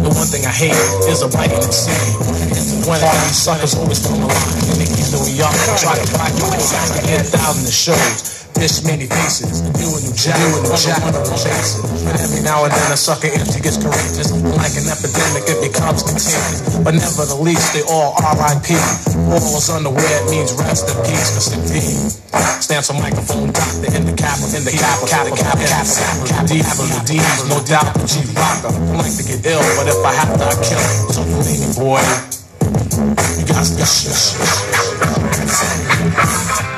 The 0.00 0.10
one 0.10 0.28
thing 0.28 0.44
I 0.48 0.54
hate 0.54 0.76
is 1.10 1.20
a 1.20 1.28
these 3.24 3.33
suckers 3.34 3.74
always 3.74 3.98
come 4.06 4.22
around 4.22 4.54
and 4.70 4.78
they 4.78 4.86
keep 4.86 5.10
New 5.10 5.26
York 5.34 5.50
try 5.82 5.98
to 5.98 6.06
buy 6.14 6.30
you 6.30 6.46
I 6.46 7.02
get 7.02 7.26
thousand 7.26 7.66
shows. 7.66 8.46
Dish 8.54 8.86
many 8.86 9.10
faces, 9.10 9.66
you 9.82 9.90
a 9.90 9.98
new 9.98 10.14
jack, 10.14 10.38
you 10.38 10.46
a 10.54 10.62
new 10.62 10.70
jack, 10.78 11.02
one 11.02 11.10
of 11.10 11.26
them. 11.26 12.06
And 12.06 12.14
every 12.22 12.38
now 12.46 12.62
and 12.62 12.70
then 12.70 12.94
a 12.94 12.96
sucker 12.96 13.26
empty 13.26 13.58
gets 13.58 13.82
courageous. 13.82 14.30
Like 14.30 14.78
an 14.78 14.86
epidemic, 14.86 15.50
it 15.50 15.58
becomes 15.58 16.06
contagious. 16.06 16.62
But 16.78 16.94
never 16.94 17.26
the 17.26 17.34
least, 17.34 17.74
they 17.74 17.82
all 17.90 18.14
R.I.P. 18.14 18.78
All 19.34 19.58
is 19.58 19.66
unaware, 19.66 20.06
it 20.22 20.30
means 20.30 20.54
rest 20.54 20.86
in 20.86 20.94
peace, 21.02 21.34
cause 21.34 21.50
D 21.66 21.82
stands 22.62 22.86
for 22.86 22.94
microphone 22.94 23.50
doctor 23.50 23.90
in 23.90 24.06
the 24.06 24.14
cap, 24.14 24.38
in 24.54 24.62
the 24.62 24.70
cap, 24.70 25.02
cap, 25.10 25.26
cap, 25.34 25.58
cap, 25.58 25.86
cap, 26.22 26.46
D 26.46 26.62
the 26.62 27.02
D's, 27.10 27.38
no 27.50 27.58
doubt, 27.66 27.90
the 27.98 28.06
G 28.06 28.22
rocker. 28.38 28.70
I 28.70 29.02
like 29.02 29.18
to 29.18 29.26
get 29.26 29.42
ill, 29.50 29.66
but 29.74 29.90
if 29.90 29.98
I 29.98 30.14
have 30.14 30.30
to, 30.30 30.46
I 30.46 30.54
kill. 30.62 30.86
So 31.10 31.26
boy, 31.74 31.98
you 32.64 33.46
got 33.46 33.64
to 36.68 36.73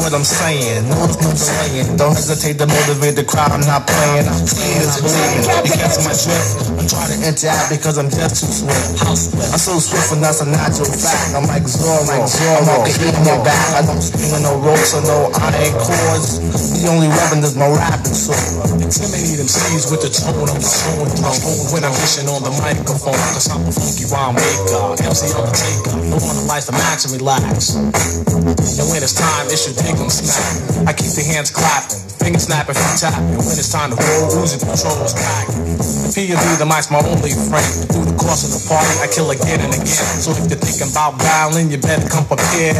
shit. 0.00 0.08
Catch 0.08 0.08
every 0.08 0.08
word 0.08 0.14
I'm 0.14 0.24
saying, 0.24 0.88
no, 0.88 1.06
no 1.06 1.28
delaying. 1.32 1.96
Don't 1.96 2.14
hesitate 2.14 2.58
to 2.58 2.66
motivate 2.66 3.16
the 3.16 3.24
crowd. 3.24 3.52
I'm 3.52 3.60
not 3.60 3.86
playing. 3.86 4.26
I'm 4.28 4.46
seeing 4.46 4.80
is 4.80 4.96
believing. 5.00 5.44
You 5.64 5.72
catch 5.76 6.00
my 6.04 6.14
drift. 6.16 6.72
I'm 6.80 6.88
trying 6.88 7.10
to 7.12 7.18
interact 7.28 7.68
because 7.70 7.96
I'm 7.98 8.10
just 8.10 8.40
too 8.40 8.52
swift. 8.64 9.04
I'm 9.04 9.60
so 9.60 9.78
swift 9.78 10.12
and 10.12 10.22
that's 10.22 10.40
a 10.40 10.48
natural 10.48 10.88
fact. 10.90 11.36
I'm 11.36 11.46
like 11.46 11.64
Zorro. 11.64 12.08
Like 12.08 12.26
Zorro. 12.28 12.64
I'm 12.64 12.80
like 12.80 12.96
eating 12.96 13.26
your 13.26 13.40
back. 13.44 13.66
I 13.76 13.82
don't 13.86 14.00
swing 14.00 14.32
on 14.34 14.42
no 14.42 14.56
ropes 14.60 14.94
or 14.96 15.02
no 15.04 15.30
iron 15.36 15.74
cords. 15.76 16.40
The 16.80 16.88
only 16.88 17.08
weapon 17.08 17.44
is 17.44 17.56
my 17.56 17.68
rapping 17.68 18.16
sword. 18.16 18.80
Intimidate 18.80 19.36
them 19.36 19.50
MCs 19.50 19.90
with 19.90 20.02
the 20.06 20.10
tone 20.10 20.46
my 20.46 20.54
own 20.54 21.10
tone. 21.10 21.74
When 21.74 21.82
I'm 21.82 21.90
fishing 21.90 22.30
on 22.30 22.42
the 22.46 22.54
microphone, 22.62 23.18
cause 23.34 23.50
I'm 23.50 23.66
a 23.66 23.72
funky 23.74 24.06
rhyme 24.06 24.38
maker. 24.38 24.94
MC 25.02 25.34
Undertaker. 25.34 25.98
No 26.06 26.18
one 26.22 26.46
likes 26.46 26.66
to 26.70 26.72
match 26.72 27.04
and 27.04 27.18
relax. 27.18 27.74
And 27.74 28.86
when 28.94 29.02
it's 29.02 29.18
time, 29.18 29.50
it 29.50 29.58
should 29.58 29.74
dig 29.90 30.00
'em 30.00 30.10
smack. 30.10 30.88
I 30.88 30.92
keep 30.92 31.12
the 31.12 31.24
hands 31.24 31.50
clapping, 31.50 31.98
fingers 32.18 32.44
snapping 32.44 32.74
from 32.74 32.96
tapping. 32.96 33.36
When 33.36 33.58
it's 33.58 33.68
time 33.72 33.90
to 33.90 33.96
roll, 33.96 34.30
Uzi 34.42 34.58
patrols 34.58 35.14
back. 35.14 35.46
The 35.46 36.12
P 36.14 36.32
of 36.32 36.58
the 36.58 36.66
mic's 36.66 36.90
my 36.90 36.98
only 36.98 37.34
friend. 37.48 37.70
Through 37.90 38.06
the 38.06 38.16
course 38.16 38.44
of 38.44 38.50
the 38.54 38.62
party, 38.68 38.94
I 39.02 39.06
kill 39.08 39.30
again 39.30 39.60
and 39.60 39.74
again. 39.74 40.20
So 40.22 40.30
if 40.32 40.38
you're 40.50 40.58
thinking 40.58 40.90
about 40.92 41.18
battling, 41.18 41.70
you 41.70 41.78
better 41.78 42.06
come 42.08 42.26
prepared. 42.26 42.76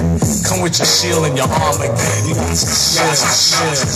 Come 0.47 0.61
with 0.63 0.79
your 0.79 0.87
shield 0.87 1.27
and 1.27 1.37
your 1.37 1.49
arm 1.49 1.81
again. 1.83 2.21
You 2.29 2.35
got 2.35 2.49
to 2.49 2.57
shit, 2.57 3.91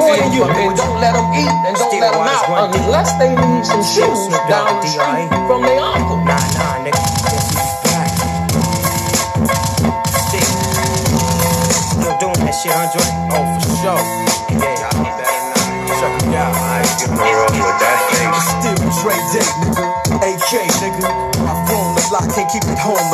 more 0.00 0.16
than 0.16 0.32
you. 0.32 0.42
And 0.44 0.76
don't 0.76 0.96
let 1.00 1.12
them 1.12 1.28
eat 1.36 1.52
and 1.68 1.76
don't 1.76 2.00
let 2.00 2.16
them 2.16 2.24
out 2.24 2.72
unless 2.72 3.12
they 3.20 3.36
need 3.36 3.64
some 3.68 3.84
shoes 3.84 4.32
down 4.48 4.80
the 4.80 4.88
street 4.88 5.28
from 5.44 5.60
their 5.62 5.80
uncle. 5.80 6.16
Nah, 6.24 6.40
nah, 6.56 6.80
nigga. 6.80 6.96
Stick. 10.24 10.48
Still 11.92 12.16
doing 12.16 12.40
that 12.48 12.56
shit, 12.56 12.72
Andre? 12.72 13.04
Oh, 13.36 13.44
for 13.60 13.68
sure. 13.84 14.00
Yeah, 14.56 14.88
I'll 14.88 14.96
be 15.04 15.10
better 15.20 15.44
now. 15.52 16.00
Check 16.00 16.16
it 16.24 16.32
out. 16.32 16.56
I 16.56 16.80
ain't 16.80 16.96
gonna 17.04 17.20
roll 17.20 17.52
with 17.60 17.78
that 17.84 17.98
thing. 18.08 18.32
Still 18.40 18.80
Dre 19.04 19.16
Day, 19.36 19.48
nigga. 19.60 19.84
AK, 20.24 20.52
nigga. 20.80 21.08
My 21.44 21.54
phone 21.68 21.92
a 21.92 22.02
lot, 22.12 22.24
can't 22.32 22.48
keep 22.48 22.64
it 22.64 22.80
home 22.80 23.04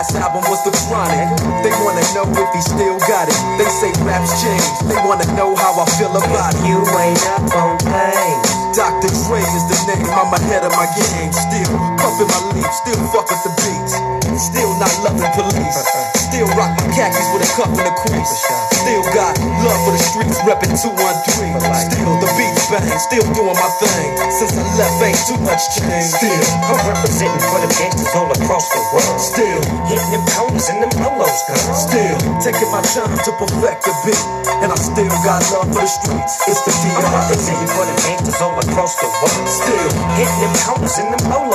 last 0.00 0.16
album 0.16 0.40
was 0.48 0.64
The 0.64 0.72
Chronic. 0.88 1.28
They 1.60 1.68
wanna 1.84 2.00
know 2.16 2.24
if 2.24 2.48
he 2.56 2.62
still 2.64 2.96
got 3.04 3.28
it. 3.28 3.36
They 3.60 3.68
say 3.68 3.92
raps 4.00 4.32
change. 4.40 4.64
They 4.88 4.96
wanna 5.04 5.28
know 5.36 5.52
how 5.52 5.76
I 5.76 5.84
feel 6.00 6.08
about 6.16 6.56
it. 6.56 6.64
You 6.64 6.80
ain't 6.96 7.20
up 7.36 7.44
on 7.52 7.76
pain. 7.84 8.36
Dr. 8.72 9.12
Dre 9.12 9.44
is 9.44 9.64
the 9.68 9.76
name, 9.92 10.08
I'm 10.08 10.32
ahead 10.32 10.64
of 10.64 10.72
my 10.72 10.88
game. 10.96 11.28
Still 11.36 11.76
pumping 12.00 12.32
my 12.32 12.40
leaf, 12.56 12.72
still 12.80 12.96
fuckin' 13.12 13.44
the 13.44 13.52
beats. 13.60 13.92
Still 14.40 14.72
not 14.80 14.94
loving 15.04 15.28
police. 15.36 15.84
Still 16.16 16.48
rock 16.56 16.72
my 16.80 16.86
khakis 16.96 17.28
with 17.36 17.44
a 17.44 17.50
cuff 17.60 17.68
and 17.68 17.84
a 17.84 17.92
crease. 18.00 18.34
Still 18.72 19.04
got 19.12 19.36
love 19.60 19.80
for 19.84 19.92
the 19.92 20.00
streets, 20.00 20.40
reppin' 20.48 20.80
213. 20.80 21.60
Still 21.76 22.12
the 22.24 22.30
beats 22.40 22.49
bang, 22.68 22.84
still 23.00 23.24
doing 23.32 23.56
my 23.56 23.70
thing. 23.80 24.10
Since 24.28 24.54
I 24.58 24.64
left, 24.76 25.00
ain't 25.00 25.20
too 25.24 25.38
much 25.40 25.62
change. 25.76 26.12
Still, 26.12 26.44
I'm 26.68 26.80
representing 26.84 27.44
for 27.48 27.60
the 27.64 27.70
gangsters 27.80 28.12
all 28.12 28.30
across 28.30 28.68
the 28.70 28.82
world. 28.92 29.18
Still, 29.20 29.60
hitting 29.88 30.10
them 30.12 30.24
corners 30.36 30.68
and 30.68 30.78
them 30.84 30.92
polos, 31.00 31.40
girl. 31.48 31.72
Still, 31.72 32.16
taking 32.44 32.70
my 32.70 32.82
time 32.92 33.16
to 33.16 33.30
perfect 33.40 33.88
the 33.88 33.92
beat. 34.04 34.24
And 34.60 34.68
I 34.70 34.76
still 34.76 35.10
got 35.24 35.40
love 35.54 35.72
for 35.72 35.80
the 35.80 35.90
streets. 35.90 36.34
It's 36.44 36.60
the 36.68 36.72
DR. 36.84 37.00
I'm 37.00 37.08
representing 37.24 37.70
for 37.72 37.84
the 37.88 37.96
gangsters 38.04 38.40
all 38.44 38.56
across 38.60 38.94
the 39.00 39.08
world. 39.08 39.48
Still, 39.48 39.90
hitting 40.20 40.40
them 40.44 40.54
corners 40.66 40.96
and 41.00 41.08
them 41.16 41.22
polos, 41.32 41.49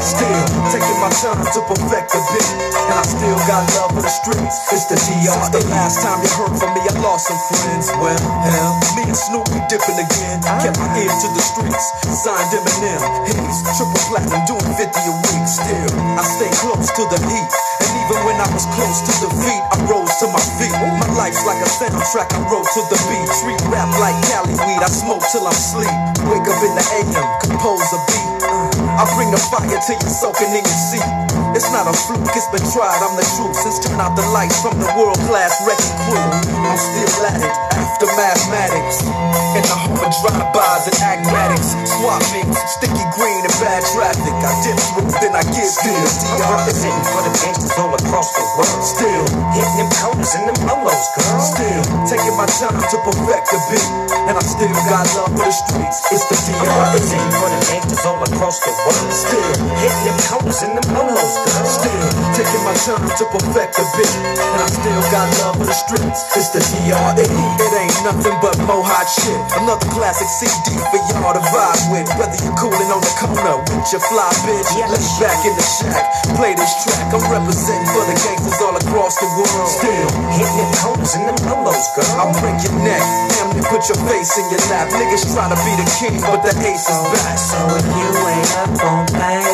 Still, 0.00 0.44
taking 0.72 0.98
my 1.04 1.12
time 1.20 1.36
to 1.36 1.60
perfect 1.68 2.16
the 2.16 2.20
beat. 2.32 2.50
And 2.88 2.96
I 2.96 3.04
still 3.04 3.38
got 3.44 3.68
love 3.76 3.92
for 3.92 4.00
the 4.00 4.08
streets. 4.08 4.56
It's 4.72 4.88
the 4.88 4.96
DR. 4.96 5.36
The 5.52 5.60
last 5.68 6.00
time 6.00 6.16
you 6.24 6.30
heard 6.32 6.56
from 6.56 6.72
me, 6.72 6.80
I 6.80 6.94
lost 7.04 7.28
some 7.28 7.40
friends. 7.52 7.92
Well, 8.00 8.16
hell, 8.16 8.72
me 8.96 9.04
and 9.04 9.16
Snoop, 9.16 9.44
we 9.52 9.60
dipping 9.68 10.00
again. 10.00 10.40
Kept 10.64 10.80
my 10.80 10.88
ear 10.96 11.12
to 11.12 11.28
the 11.36 11.42
streets. 11.44 11.84
Signed 12.08 12.52
Eminem. 12.56 13.00
Hayes, 13.28 13.58
triple 13.76 14.00
platinum, 14.08 14.42
doing 14.48 14.72
50 14.80 14.88
a 14.88 15.14
week. 15.28 15.44
Still, 15.44 15.90
I 16.16 16.22
stay 16.24 16.50
close 16.64 16.88
to 16.96 17.02
the 17.12 17.20
heat. 17.28 17.50
And 17.84 17.90
even 18.00 18.18
when 18.24 18.36
I 18.40 18.48
was 18.56 18.64
close 18.72 19.04
to 19.04 19.12
defeat, 19.28 19.62
I 19.72 19.76
rose 19.84 20.14
to 20.24 20.26
my 20.32 20.42
feet. 20.56 20.72
My 20.72 21.08
life's 21.20 21.44
like 21.44 21.60
a 21.60 21.68
soundtrack, 21.68 22.32
I 22.32 22.40
wrote 22.48 22.68
to 22.76 22.82
the 22.88 22.98
beat. 23.12 23.28
Street 23.28 23.60
rap 23.68 23.92
like 24.00 24.16
Cali 24.32 24.56
weed, 24.64 24.80
I 24.80 24.88
smoke 24.88 25.24
till 25.28 25.44
I'm 25.44 25.52
sleep. 25.52 25.92
Wake 26.32 26.48
up 26.48 26.60
in 26.64 26.72
the 26.76 26.84
AM, 26.96 27.28
compose 27.44 27.84
a 27.92 28.00
beat. 28.08 28.59
I 29.00 29.04
bring 29.16 29.30
the 29.30 29.38
fire 29.38 29.80
till 29.80 29.96
you're 29.96 30.10
soaking 30.10 30.52
in 30.52 30.60
your 30.60 30.76
seat. 30.92 31.49
It's 31.60 31.68
not 31.76 31.84
a 31.84 31.92
fluke, 31.92 32.24
it's 32.32 32.48
been 32.48 32.64
tried, 32.72 33.04
I'm 33.04 33.20
the 33.20 33.26
truth. 33.36 33.52
Since 33.52 33.84
turn 33.84 34.00
out 34.00 34.16
the 34.16 34.24
lights 34.32 34.64
from 34.64 34.80
the 34.80 34.88
World 34.96 35.20
Class 35.28 35.60
Wreckin' 35.68 35.92
Cru, 36.08 36.16
I'm 36.16 36.80
still 36.80 37.28
at 37.28 37.36
it 37.36 37.56
after 37.76 38.08
mathematics. 38.16 39.04
In 39.52 39.60
the 39.68 39.76
home 39.76 40.00
of 40.00 40.08
drive-bys 40.24 40.88
and 40.88 40.96
acmatics, 41.04 41.76
swap 42.00 42.24
meets, 42.32 42.56
sticky 42.80 43.04
green 43.12 43.44
and 43.44 43.56
bad 43.60 43.84
traffic. 43.92 44.32
I 44.40 44.56
dip 44.64 44.80
through, 44.88 45.12
then 45.20 45.36
I 45.36 45.44
give 45.52 45.68
still. 45.68 46.00
I'm 46.40 46.48
representing 46.48 47.04
for 47.12 47.28
the 47.28 47.32
gangsters 47.44 47.76
all 47.76 47.92
across 47.92 48.32
the 48.32 48.44
world. 48.56 48.80
Still 48.80 49.24
hitting 49.52 49.76
them 49.84 49.90
corners 50.00 50.32
and 50.40 50.48
them 50.48 50.58
polos, 50.64 51.06
girl. 51.12 51.44
Still 51.44 51.82
taking 52.08 52.40
my 52.40 52.48
time 52.56 52.80
to 52.80 52.96
perfect 53.04 53.52
the 53.52 53.60
beat, 53.68 53.88
and 54.32 54.32
I 54.32 54.42
still 54.48 54.72
got 54.88 55.04
love 55.12 55.36
for 55.36 55.44
the 55.44 55.52
streets. 55.52 56.08
It's 56.08 56.24
the 56.24 56.40
DR. 56.40 56.56
I'm 56.56 56.88
representing 56.88 57.34
for 57.36 57.52
the 57.52 57.60
gangsters 57.68 58.04
all 58.08 58.16
across 58.24 58.56
the 58.64 58.72
world. 58.80 59.12
Still 59.12 59.52
hitting 59.76 60.02
them 60.08 60.16
corners 60.24 60.60
and 60.64 60.72
them 60.80 60.88
polos, 60.88 61.36
girl. 61.36 61.49
Still 61.50 62.08
taking 62.38 62.62
my 62.62 62.74
time 62.78 63.02
to 63.02 63.24
perfect 63.34 63.74
the 63.74 63.84
beat, 63.98 64.14
and 64.38 64.60
I 64.62 64.68
still 64.70 65.02
got 65.10 65.26
love 65.42 65.56
for 65.58 65.66
the 65.66 65.74
streets. 65.74 66.20
It's 66.38 66.54
the 66.54 66.62
DRE. 66.62 67.26
It 67.26 67.72
ain't 67.74 67.98
nothing 68.06 68.36
but 68.38 68.54
mohawk 68.66 69.08
shit. 69.10 69.40
Another 69.58 69.86
classic 69.90 70.30
CD 70.30 70.78
for 70.90 71.00
y'all 71.10 71.34
to 71.34 71.42
vibe 71.50 71.82
with. 71.90 72.06
Whether 72.14 72.38
you're 72.46 72.54
cooling 72.54 72.90
on 72.94 73.02
the 73.02 73.12
corner 73.18 73.56
with 73.66 73.86
your 73.90 74.02
fly 74.06 74.30
bitch, 74.46 74.70
let's 74.90 75.10
back 75.18 75.42
in 75.42 75.54
the 75.58 75.66
shack, 75.66 76.04
play 76.38 76.54
this 76.54 76.70
track. 76.86 77.10
I'm 77.10 77.24
representing 77.26 77.90
for 77.90 78.04
the 78.06 78.14
gangsters 78.14 78.60
all 78.62 78.76
across 78.78 79.18
the 79.18 79.28
world. 79.34 79.70
Still 79.70 80.08
hitting 80.38 80.58
them 80.58 80.70
corners 80.78 81.12
and 81.18 81.24
the 81.28 81.34
polos, 81.44 81.86
girl. 81.98 82.14
I'll 82.20 82.34
break 82.38 82.58
your 82.62 82.76
neck, 82.82 83.02
damn 83.34 83.50
near 83.54 83.66
put 83.70 83.86
your 83.86 84.00
face 84.10 84.34
in 84.38 84.46
your 84.50 84.62
lap. 84.70 84.90
Niggas 84.90 85.30
try 85.30 85.46
to 85.46 85.58
be 85.62 85.72
the 85.78 85.86
king, 85.98 86.18
but 86.26 86.42
the 86.42 86.52
ace 86.66 86.90
is 86.90 87.02
back. 87.14 87.38
So 87.38 87.58
if 87.78 87.86
you 87.86 88.08
ain't 88.26 88.50
up 88.58 88.74
on 88.82 89.06
pain, 89.14 89.46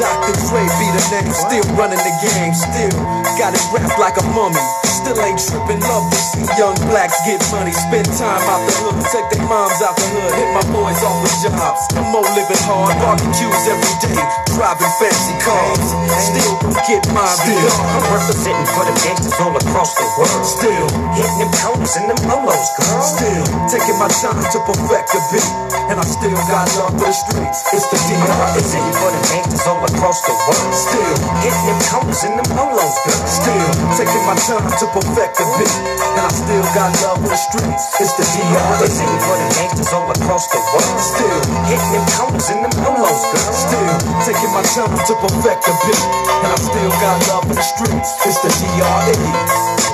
Dr. 0.00 0.34
Dre 0.48 0.64
be 0.80 0.88
the 0.96 1.04
name, 1.12 1.27
still 1.32 1.64
running 1.76 1.98
the 1.98 2.14
game, 2.22 2.54
still 2.54 3.00
got 3.38 3.54
it 3.54 3.62
wrapped 3.72 3.98
like 3.98 4.16
a 4.18 4.24
mummy. 4.34 4.87
Still 4.98 5.14
ain't 5.22 5.38
tripping, 5.38 5.78
love 5.86 6.10
to 6.10 6.18
see 6.18 6.42
young 6.58 6.74
blacks 6.90 7.22
get 7.22 7.38
money, 7.54 7.70
spend 7.70 8.10
time 8.18 8.42
out 8.50 8.66
the 8.66 8.74
hood, 8.82 8.98
take 9.14 9.30
their 9.30 9.46
moms 9.46 9.78
out 9.78 9.94
the 9.94 10.02
hood, 10.10 10.34
hit 10.34 10.50
my 10.50 10.64
boys 10.74 10.98
off 11.06 11.22
with 11.22 11.38
jobs. 11.38 11.86
I'm 11.94 12.10
more 12.10 12.26
living 12.34 12.62
hard, 12.66 12.98
barbecues 12.98 13.64
every 13.70 13.94
day, 14.02 14.18
driving 14.58 14.90
fancy 14.98 15.38
cars. 15.38 15.86
Still 16.18 16.58
get 16.90 17.06
my 17.14 17.22
still. 17.30 17.70
I'm 17.94 18.10
representing 18.10 18.66
for 18.74 18.82
the 18.90 18.94
gangsters 19.06 19.38
all 19.38 19.54
across 19.54 19.94
the 19.94 20.06
world. 20.18 20.42
Still 20.42 20.86
hitting 21.14 21.38
them 21.46 21.52
corners 21.62 21.94
and 21.94 22.10
them 22.10 22.18
polos, 22.26 22.68
girl. 22.74 22.98
Still 22.98 23.44
taking 23.70 23.96
my 24.02 24.10
time 24.10 24.34
to 24.34 24.58
perfect 24.66 25.14
the 25.14 25.22
beat, 25.30 25.46
and 25.94 26.02
I 26.02 26.04
still 26.10 26.34
got 26.50 26.66
love 26.74 26.98
for 26.98 27.06
the 27.06 27.14
streets. 27.14 27.62
It's 27.70 27.86
the 27.86 27.98
DR. 28.02 28.18
I'm 28.18 28.34
representing 28.50 28.96
for 28.98 29.10
the 29.14 29.22
gangsters 29.30 29.62
all 29.70 29.78
across 29.78 30.18
the 30.26 30.34
world. 30.34 30.74
Still 30.74 31.14
hitting 31.46 31.66
them 31.70 31.80
corners 31.86 32.20
and 32.26 32.34
them 32.34 32.48
polos, 32.50 32.96
girl. 33.06 33.22
Still 33.30 33.70
taking 33.94 34.24
my 34.26 34.34
time 34.42 34.66
to 34.66 34.86
perfect 34.92 35.38
beat, 35.58 35.74
and 36.16 36.24
I 36.24 36.30
still 36.32 36.64
got 36.72 36.90
love 37.04 37.20
for 37.20 37.30
the 37.30 37.40
streets. 37.40 37.84
It's 38.00 38.14
the 38.16 38.24
DR. 38.24 38.56
I'm 38.56 39.20
for 39.24 39.36
the 39.36 39.48
gangsters 39.56 39.92
all 39.92 40.08
across 40.08 40.48
the 40.48 40.60
world. 40.72 40.98
Still 41.00 41.40
hitting 41.68 41.92
them 41.92 42.06
corners 42.16 42.48
and 42.48 42.60
them 42.64 42.74
polos, 42.80 43.22
girl. 43.32 43.52
Still 43.52 43.94
taking 44.24 44.52
my 44.52 44.64
time 44.64 44.92
to 44.92 45.14
perfect 45.20 45.60
the 45.68 45.74
beat, 45.84 46.02
and 46.42 46.50
I 46.52 46.58
still 46.58 46.92
got 47.02 47.16
love 47.28 47.44
for 47.48 47.56
the 47.56 47.66
streets. 47.66 48.10
It's 48.24 48.40
the 48.40 48.50
DRE. 48.60 49.16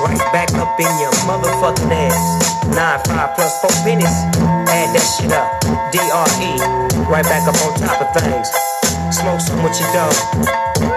Right 0.04 0.24
back 0.30 0.50
up 0.60 0.78
in 0.78 0.90
your 1.00 1.14
motherfucking 1.26 1.90
ass. 1.90 2.18
Nine, 2.70 3.00
five 3.08 3.34
plus 3.34 3.54
four 3.60 3.74
pennies. 3.82 4.16
Add 4.70 4.94
that 4.94 5.06
shit 5.06 5.32
up. 5.32 5.48
DRE. 5.90 6.50
Right 7.10 7.24
back 7.24 7.46
up 7.48 7.58
on 7.66 7.74
top 7.80 8.00
of 8.00 8.10
things. 8.14 8.48
Smoke 9.14 9.40
some 9.40 9.62
with 9.62 9.78
your 9.78 9.90
dog. 9.92 10.14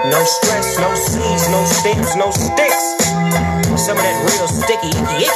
No 0.10 0.24
stress, 0.24 0.80
no 0.80 0.96
seeds, 0.96 1.50
no 1.50 1.64
stems, 1.66 2.16
no 2.16 2.32
sticks. 2.32 3.07
Some 3.78 3.98
of 3.98 4.04
that 4.04 4.18
real 4.28 4.48
sticky 4.48 4.90
icky 4.90 5.26
icky. 5.28 5.30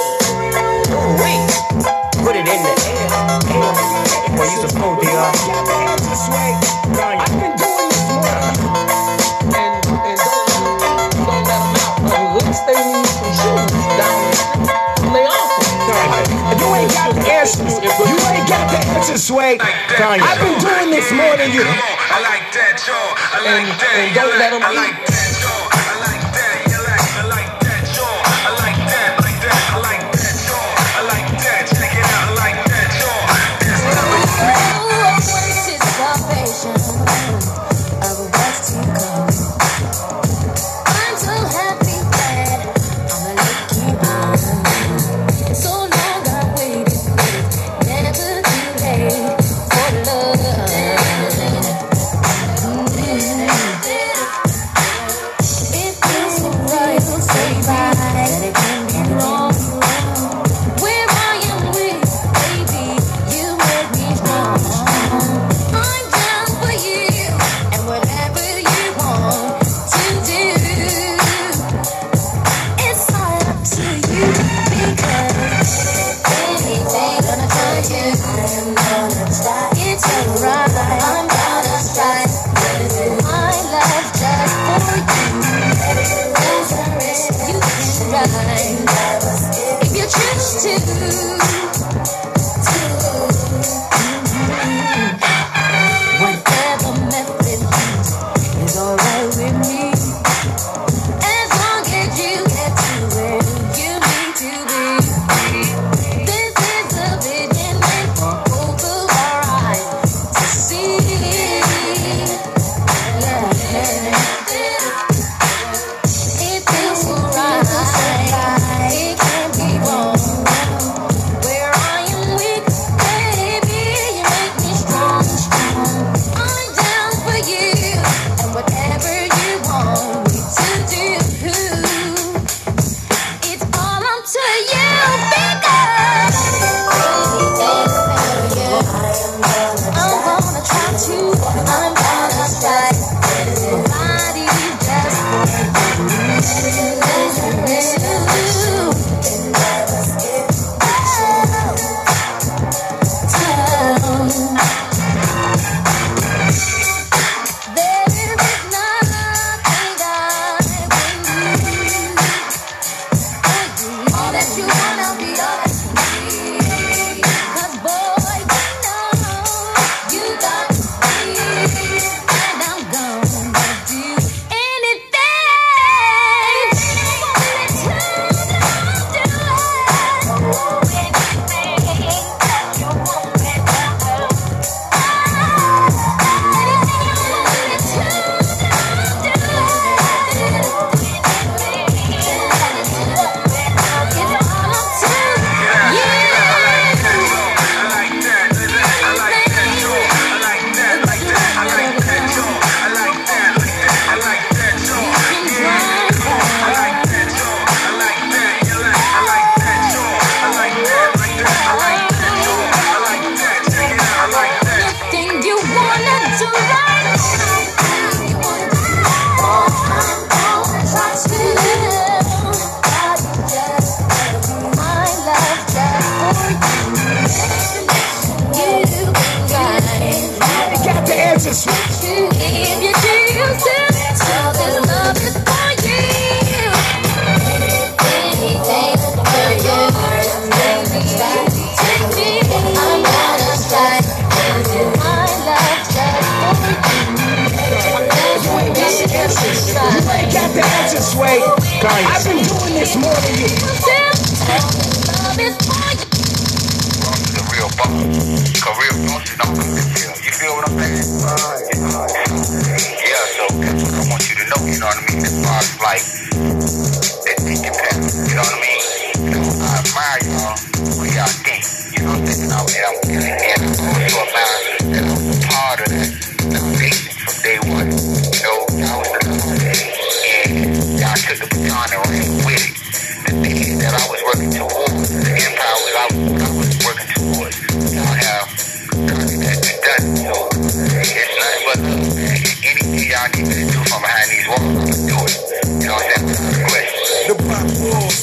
Ooh 0.93 1.17
wee. 1.21 1.39
Put 2.23 2.35
it 2.35 2.47
in 2.47 2.61
the 2.63 2.75
air. 2.87 3.09
air. 3.55 4.37
Boy, 4.37 4.45
use 4.51 4.63
a 4.65 4.69
phone, 4.79 4.97
DR. 5.01 5.31
I've 7.19 7.31
been 7.39 7.55
doing 7.57 7.89
this 7.89 8.05
morning. 8.11 8.55
And, 9.55 9.73
and 9.85 10.17
don't, 10.19 10.47
don't 11.27 11.45
let 11.47 11.61
them 11.61 11.77
out 11.81 11.99
unless 12.39 12.59
they 12.67 12.77
need 12.79 13.07
some 13.07 13.33
shoes 13.35 13.85
down 13.99 14.19
the. 14.31 14.35
Lay 15.13 15.25
off 15.27 15.51
them. 15.87 16.59
You 16.59 16.69
ain't 16.75 16.91
got 16.93 17.15
the 17.15 17.23
answers. 17.31 17.75
You 17.83 18.17
ain't 18.31 18.47
got 18.49 18.65
the 18.71 18.79
answers, 18.95 19.23
Sway. 19.25 19.57
I've 19.61 20.39
been 20.41 20.59
doing 20.59 20.89
this 20.91 21.11
more 21.11 21.35
than 21.37 21.51
you. 21.51 21.63
I 21.65 22.19
like 22.23 22.45
that, 22.55 22.77
yo. 22.87 22.95
I 22.95 23.39
like 23.45 23.47
And, 23.47 23.67
that. 23.79 23.95
and 23.99 24.15
don't 24.15 24.37
let 24.39 24.51
them 24.51 24.63
I 24.63 24.71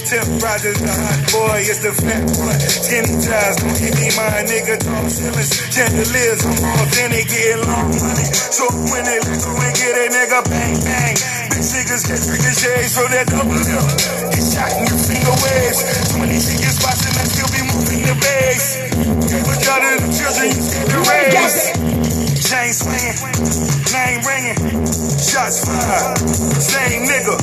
Tip 0.08 0.24
Rogers, 0.40 0.80
the 0.80 0.88
hot 0.88 1.20
boy, 1.36 1.60
it's 1.68 1.84
the 1.84 1.92
fat 1.92 2.24
boy. 2.32 2.56
Skinny 2.56 3.20
ties, 3.20 3.60
don't 3.60 3.76
give 3.76 3.92
me 3.92 4.08
my 4.16 4.40
nigga, 4.48 4.80
tall 4.80 5.04
ceilings, 5.04 5.52
chandeliers, 5.68 6.48
I'm 6.48 6.64
authentic, 6.80 7.28
getting 7.28 7.60
long 7.68 7.92
money. 7.92 8.24
So 8.24 8.72
when 8.88 9.04
they 9.04 9.20
let 9.20 9.36
go 9.36 9.52
and 9.52 9.74
get 9.76 9.92
a 10.00 10.04
nigga, 10.08 10.40
bang, 10.48 10.80
bang. 10.80 11.16
Big 11.52 11.60
niggas 11.60 12.08
get 12.08 12.24
ricochets 12.24 12.96
from 12.96 13.12
that 13.12 13.28
double 13.28 13.52
lip. 13.52 13.84
Get 14.32 14.48
shot 14.48 14.72
in 14.80 14.88
your 14.88 14.96
finger 14.96 15.36
waves. 15.44 15.78
20 16.16 16.40
ticket 16.40 16.72
spots 16.72 17.04
and 17.04 17.12
I 17.12 17.24
still 17.28 17.50
be 17.52 17.60
moving 17.68 18.00
the 18.08 18.16
base. 18.16 18.80
But 19.44 19.60
y'all 19.60 19.76
the 19.76 20.08
children, 20.08 20.56
you 20.56 20.88
to 20.88 20.98
raise. 21.04 21.97
Chain 22.48 22.72
swinging, 22.72 23.12
name 23.92 24.24
ringing, 24.24 24.56
shots 25.20 25.68
fired, 25.68 26.16
same 26.56 27.04
nigga. 27.04 27.36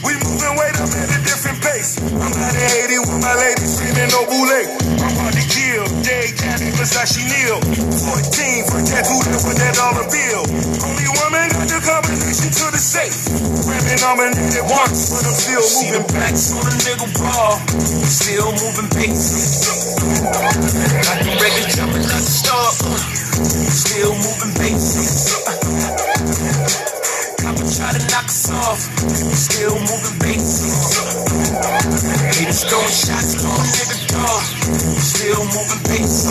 We 0.00 0.16
moving 0.24 0.56
weight 0.56 0.80
up 0.80 0.88
at 0.96 1.12
a 1.12 1.20
different 1.28 1.60
pace. 1.60 2.00
I'm 2.00 2.32
out 2.32 2.56
of 2.56 2.64
Haiti 2.72 3.04
with 3.04 3.20
my 3.20 3.36
lady 3.36 3.68
screaming 3.68 4.08
no 4.16 4.24
boule. 4.24 4.48
I'm 4.48 5.12
about 5.12 5.36
to 5.36 5.44
kill, 5.44 5.84
Jay 6.00 6.32
Johnny 6.40 6.72
Versace 6.72 7.20
Neal. 7.20 7.60
14 7.60 8.64
for 8.72 8.80
tattoo 8.80 9.20
that 9.28 9.44
with 9.44 9.60
that 9.60 9.76
dollar 9.76 10.08
bill. 10.08 10.40
Only 10.88 11.04
woman 11.20 11.44
got 11.52 11.68
the 11.68 11.84
combination 11.84 12.48
to 12.48 12.72
the 12.72 12.80
safe. 12.80 13.28
Rapping 13.68 14.00
nominated 14.00 14.64
once, 14.72 15.12
but 15.12 15.20
I'm 15.20 15.36
still 15.36 15.68
moving 15.84 16.08
back. 16.16 16.32
on 16.32 16.64
a 16.64 16.72
nigga 16.80 17.08
ball, 17.20 17.60
still 18.08 18.48
moving 18.56 18.88
pace. 18.88 19.83
Got 19.94 21.18
the 21.22 21.30
record 21.40 21.70
jumping 21.76 22.02
still 23.70 24.14
moving 24.14 24.54
pace. 24.58 25.34
I'ma 27.44 27.62
try 27.70 27.92
to 27.92 28.02
knock 28.10 28.26
us 28.26 28.50
off, 28.50 28.80
still 29.34 29.78
moving 29.78 30.18
bass. 30.18 30.93
Haters 32.34 32.66
throwing 32.66 32.90
shots, 32.90 33.38
call 33.38 33.54
a 33.54 33.62
nigga 33.78 33.94
dog, 34.10 34.42
still 34.98 35.38
moving 35.54 35.82
bass. 35.86 36.26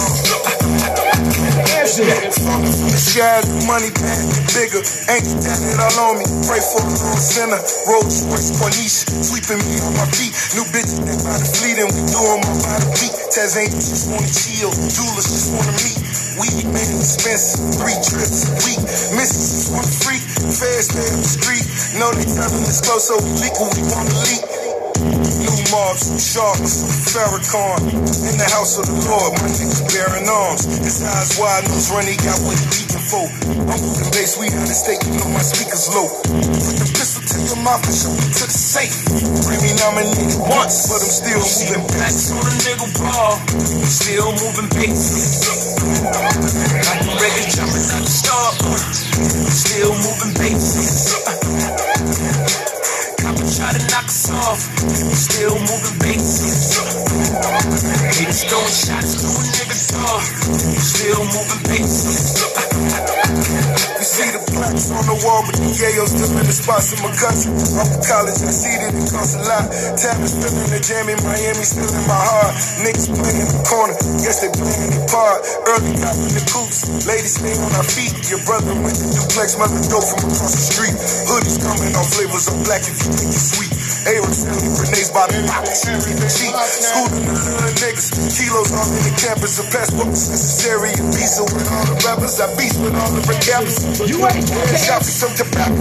Answer 1.79 2.03
that. 2.11 2.27
Falling 2.43 2.75
from 2.75 2.91
the 2.91 3.63
money 3.63 3.87
back, 3.95 4.19
bigger. 4.51 4.83
Ain't 5.07 5.31
that 5.47 5.63
it 5.63 5.79
all 5.79 6.11
on 6.11 6.19
me? 6.19 6.27
Pray 6.43 6.59
for 6.59 6.83
a 6.83 6.91
little 6.91 7.23
sinner. 7.23 7.55
Rolls 7.87 8.19
Royce, 8.27 8.51
Corniche, 8.59 9.07
sweeping 9.15 9.63
me 9.63 9.79
on 9.79 9.95
my 9.95 10.03
feet. 10.11 10.35
New 10.59 10.67
bitches, 10.75 10.99
they 11.07 11.15
by 11.23 11.39
the 11.39 11.47
fleet, 11.47 11.79
and 11.79 11.87
we 11.95 12.03
doing 12.11 12.39
my 12.43 12.51
by 12.51 12.83
the 12.83 12.89
beat. 12.99 13.15
Taz 13.31 13.55
ain't 13.55 13.71
just 13.71 14.11
wanna 14.11 14.27
chill, 14.27 14.75
Doulas 14.75 15.23
just 15.31 15.55
wanna 15.55 15.71
meet. 15.87 16.03
Weed 16.35 16.67
made 16.67 16.91
it 16.91 16.99
expensive, 16.99 17.63
three 17.79 17.95
trips 18.03 18.51
a 18.51 18.51
week. 18.67 18.83
Missus 19.15 19.55
just 19.55 19.67
wanna 19.71 19.87
freak, 20.03 20.19
fast 20.51 20.99
up 20.99 21.15
the 21.15 21.31
street. 21.31 21.63
Know 21.95 22.11
they 22.11 22.27
telling 22.27 22.67
us 22.67 22.83
close, 22.83 23.07
so 23.07 23.15
we 23.23 23.31
leak 23.39 23.55
we 23.55 23.87
wanna 23.87 24.11
leak. 24.27 24.43
New 25.21 25.57
mobs, 25.69 26.09
sharks, 26.17 26.81
Farrakhan. 27.13 27.85
In 27.93 28.35
the 28.41 28.49
house 28.49 28.81
of 28.81 28.85
the 28.89 28.97
Lord, 29.09 29.37
my 29.37 29.49
niggas 29.49 29.85
bearing 29.93 30.25
arms. 30.25 30.65
His 30.81 31.03
eyes 31.05 31.37
wide, 31.37 31.65
nose 31.69 31.91
runny, 31.93 32.17
got 32.21 32.37
what 32.41 32.57
he 32.57 32.65
peeking 32.73 33.03
for. 33.05 33.25
I'm 33.53 33.79
moving 33.81 34.09
bass, 34.13 34.37
we 34.41 34.49
out 34.49 34.65
of 34.65 34.73
state, 34.73 35.01
you 35.05 35.17
know 35.21 35.29
my 35.29 35.43
speakers 35.45 35.89
low. 35.93 36.09
Put 36.25 36.75
the 36.81 36.87
pistol 36.97 37.21
to 37.25 37.37
your 37.45 37.59
mouth 37.61 37.83
and 37.85 37.93
shoot 37.93 38.15
me 38.17 38.27
to 38.41 38.45
the 38.49 38.57
safe. 38.57 38.95
Grammy 39.45 39.73
nominated 39.81 40.41
once, 40.49 40.89
but 40.89 41.01
I'm 41.01 41.13
still 41.13 41.41
moving 41.41 41.85
back. 41.93 42.13
On 42.33 42.45
a 42.45 42.55
nigga 42.65 42.87
ball, 42.97 43.33
still 43.85 44.29
moving 44.41 44.69
pace. 44.73 45.32
Moving. 61.33 61.63
You 64.03 64.05
see 64.05 64.29
the 64.29 64.43
plaques 64.53 64.91
on 64.93 65.03
the 65.09 65.17
wall, 65.25 65.41
but 65.47 65.57
the 65.57 65.69
yayo 65.73 66.05
still 66.05 66.29
in 66.37 66.45
the 66.45 66.53
spots 66.53 66.93
in 66.93 66.99
my 67.01 67.09
cousin. 67.15 67.55
I'm 67.57 67.87
from 67.87 68.03
college, 68.03 68.39
I 68.43 68.51
see 68.53 68.75
that 68.83 68.93
it 68.93 69.07
costs 69.09 69.35
a 69.39 69.41
lot. 69.47 69.65
Tapping, 69.97 70.29
spilling 70.29 70.69
the 70.69 70.79
jam 70.83 71.09
in 71.09 71.17
Miami, 71.25 71.65
still 71.65 71.89
in 71.89 72.05
my 72.05 72.19
heart. 72.19 72.53
Niggas 72.85 73.09
playing 73.09 73.41
in 73.41 73.49
the 73.49 73.61
corner, 73.65 73.95
guess 74.21 74.45
they 74.45 74.51
playing 74.53 74.91
their 74.93 75.07
part. 75.09 75.41
Early 75.65 75.97
cop 75.97 76.19
in 76.19 76.31
the 76.37 76.43
coops, 76.53 76.85
ladies 77.09 77.41
stay 77.41 77.55
on 77.57 77.71
our 77.73 77.87
feet. 77.87 78.13
Your 78.29 78.43
brother 78.45 78.75
went 78.77 78.99
to 79.01 79.07
duplex, 79.09 79.57
mother 79.57 79.81
dope 79.89 80.05
from 80.05 80.29
across 80.29 80.53
the 80.53 80.61
street. 80.61 80.95
Hoodies 81.25 81.57
coming 81.63 81.95
on 81.97 82.05
flavors 82.13 82.45
of 82.51 82.61
black 82.67 82.85
if 82.85 82.93
you 83.01 83.09
think 83.17 83.33
it's 83.33 83.57
sweet. 83.57 83.72
A-Rock 84.03 84.35
selling 84.35 84.75
grenades 84.75 85.11
by 85.15 85.23
the 85.31 85.39
box, 85.47 85.87
cheap. 85.87 86.51
Schooling 86.51 87.23
the 87.23 87.39
little 87.39 87.71
niggas, 87.79 88.11
kilos 88.35 88.75
off 88.75 88.91
in 88.91 88.99
the 89.07 89.15
campus. 89.15 89.55
A 89.59 89.65
passport 89.71 90.11
is 90.11 90.27
necessary, 90.27 90.91
a 90.91 91.03
piece 91.15 91.39
of 91.39 91.47
with 91.55 91.71
all 91.71 91.87
the 91.87 91.95
rappers. 92.03 92.35
I 92.43 92.51
beast 92.59 92.83
with 92.83 92.91
all 92.99 93.11
the 93.15 93.23
recappers. 93.23 93.79
You 94.03 94.19
ain't 94.27 94.43
got 94.51 94.99
me 95.07 95.11
some 95.13 95.31
tobacco. 95.39 95.79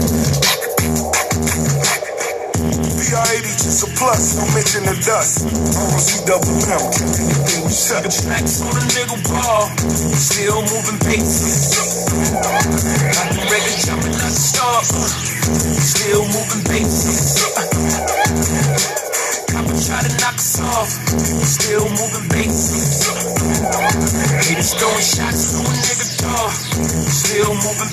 PR80 3.02 3.58
just 3.58 3.82
a 3.82 3.90
plus, 3.98 4.38
don't 4.38 4.54
mention 4.54 4.86
the 4.86 4.94
dust. 5.02 5.42
ROC 5.42 6.22
double 6.22 6.54
M, 6.62 6.78
kill 6.94 7.10
anything 7.18 7.66
we 7.66 7.74
touch. 7.74 8.22
Backs 8.30 8.62
on 8.62 8.70
a 8.70 8.84
nigga 8.94 9.18
ball, 9.26 9.66
still 10.14 10.62
moving 10.70 10.98
pace. 11.02 11.42
Got 12.38 13.34
the 13.34 13.42
record 13.50 13.78
jumping 13.82 14.14
like 14.14 14.30
a 14.30 14.38
star, 14.38 14.78
still 15.80 16.22
moving 16.22 16.62
bass. 16.70 17.42
I'ma 19.54 19.72
try 19.82 20.00
to 20.02 20.12
knock 20.20 20.36
us 20.36 20.60
off, 20.60 20.88
still 21.44 21.88
moving 21.88 22.28
bass. 22.30 23.06
Haters 24.46 24.74
throwing 24.74 25.02
shots 25.02 25.52
to 25.52 25.58
a 25.58 25.72
nigga 25.82 26.06
dog, 26.22 26.52
still 27.10 27.54
moving 27.54 27.92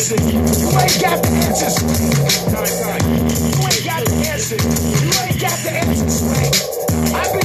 answer. 0.00 0.16
You 0.16 0.68
ain't 0.78 1.00
got 1.00 1.22
the 1.22 1.28
answers. 1.44 1.76
You 1.82 3.62
ain't 3.66 3.84
got 3.84 4.04
the 4.04 4.14
answers. 4.30 4.62
You 5.04 5.12
ain't 5.22 5.40
got 5.40 5.58
the 5.62 5.70
answers, 5.70 6.14
Sway. 6.20 7.39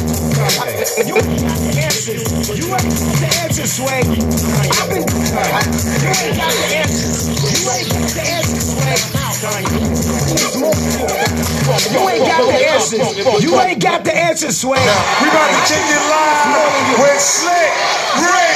You 0.46 0.52
ain't 0.52 1.42
got 1.42 1.58
the 1.58 1.74
answers. 1.82 2.22
You 2.54 2.70
ain't 2.70 2.86
got 2.86 3.18
the 3.18 3.30
answers, 3.42 3.74
Sway. 3.74 4.02
I've 4.06 4.90
been. 4.90 5.02
You 5.02 6.10
ain't 6.22 6.38
got 6.38 6.54
the 6.54 6.70
answers. 6.78 7.26
You 7.34 7.66
ain't 7.74 7.90
got 7.90 8.14
the 8.14 8.22
answers, 8.30 8.66
Sway. 8.70 9.66
You 11.92 12.10
ain't 12.10 12.26
got 12.30 12.46
the 12.46 12.54
answers. 12.62 13.44
You 13.44 13.60
ain't 13.60 13.82
got 13.82 14.04
the 14.06 14.16
answers, 14.16 14.58
Sway. 14.58 14.78
We 14.78 15.30
about 15.30 15.50
to 15.50 15.62
kick 15.66 15.82
it 15.82 16.04
live 16.14 17.00
with 17.02 17.20
Slick 17.20 17.74
Rick 18.22 18.55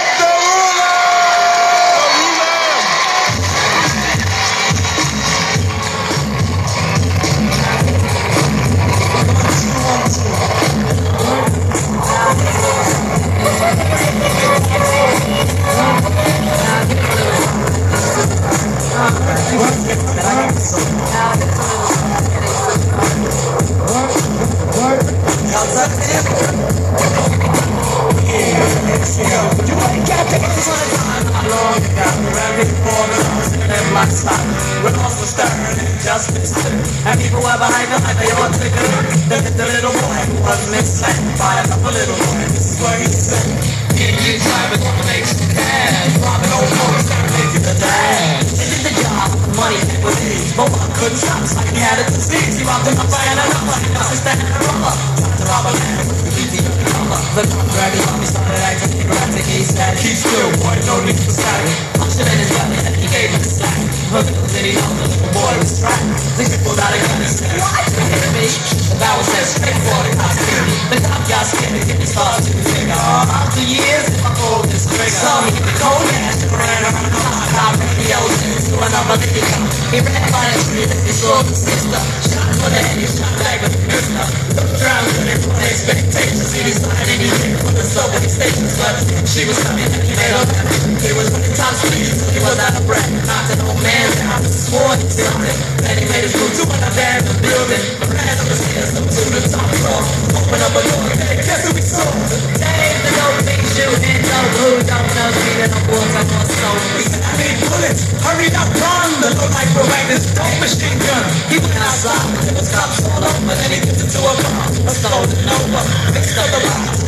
stars, 114.99 115.33
no. 115.45 116.13
Mixed 116.13 116.37
up 116.37 116.45
the 116.51 116.59
rock. 116.67 116.98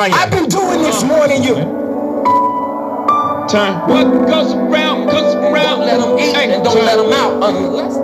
Kanye. 0.00 0.12
I've 0.14 0.30
been 0.30 0.48
doing 0.48 0.80
this 0.80 1.02
more 1.02 1.28
than 1.28 1.42
you. 1.42 1.54
Turn. 3.52 3.72
What 3.86 4.04
goes 4.26 4.54
around 4.54 5.10
comes 5.10 5.34
around. 5.34 5.80
Let 5.80 6.00
them 6.00 6.18
in 6.18 6.50
and 6.52 6.64
don't 6.64 6.84
let 6.86 6.96
them 6.96 7.12
out 7.12 7.32
unless. 7.42 7.96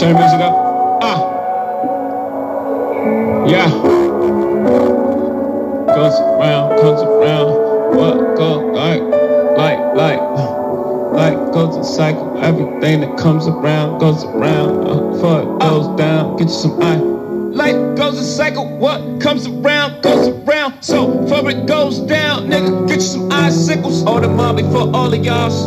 Turn 0.00 0.16
music 0.16 0.40
up. 0.40 0.54
Ah. 1.02 1.32
Yeah. 3.46 3.68
Goes 5.94 6.18
around, 6.18 6.80
comes 6.80 7.02
around. 7.02 7.96
What 7.96 8.36
goes 8.36 8.74
like, 8.74 9.02
like, 9.56 9.78
like, 9.94 10.20
like 11.12 11.52
goes 11.52 11.76
in 11.76 11.84
cycle. 11.84 12.36
Everything 12.42 13.02
that 13.02 13.16
comes 13.16 13.46
around 13.46 14.00
goes 14.00 14.24
around. 14.24 14.88
Uh, 14.88 15.20
fuck 15.20 15.60
goes 15.60 15.96
down. 15.96 16.36
Get 16.36 16.48
you 16.48 16.54
some 16.54 16.82
eye. 16.82 16.96
Life 16.96 17.96
goes 17.96 18.18
in 18.18 18.24
cycle. 18.24 18.66
What 18.78 19.20
comes 19.20 19.46
around. 19.46 19.75
all 25.06 25.14
of 25.14 25.24
y'all's. 25.24 25.66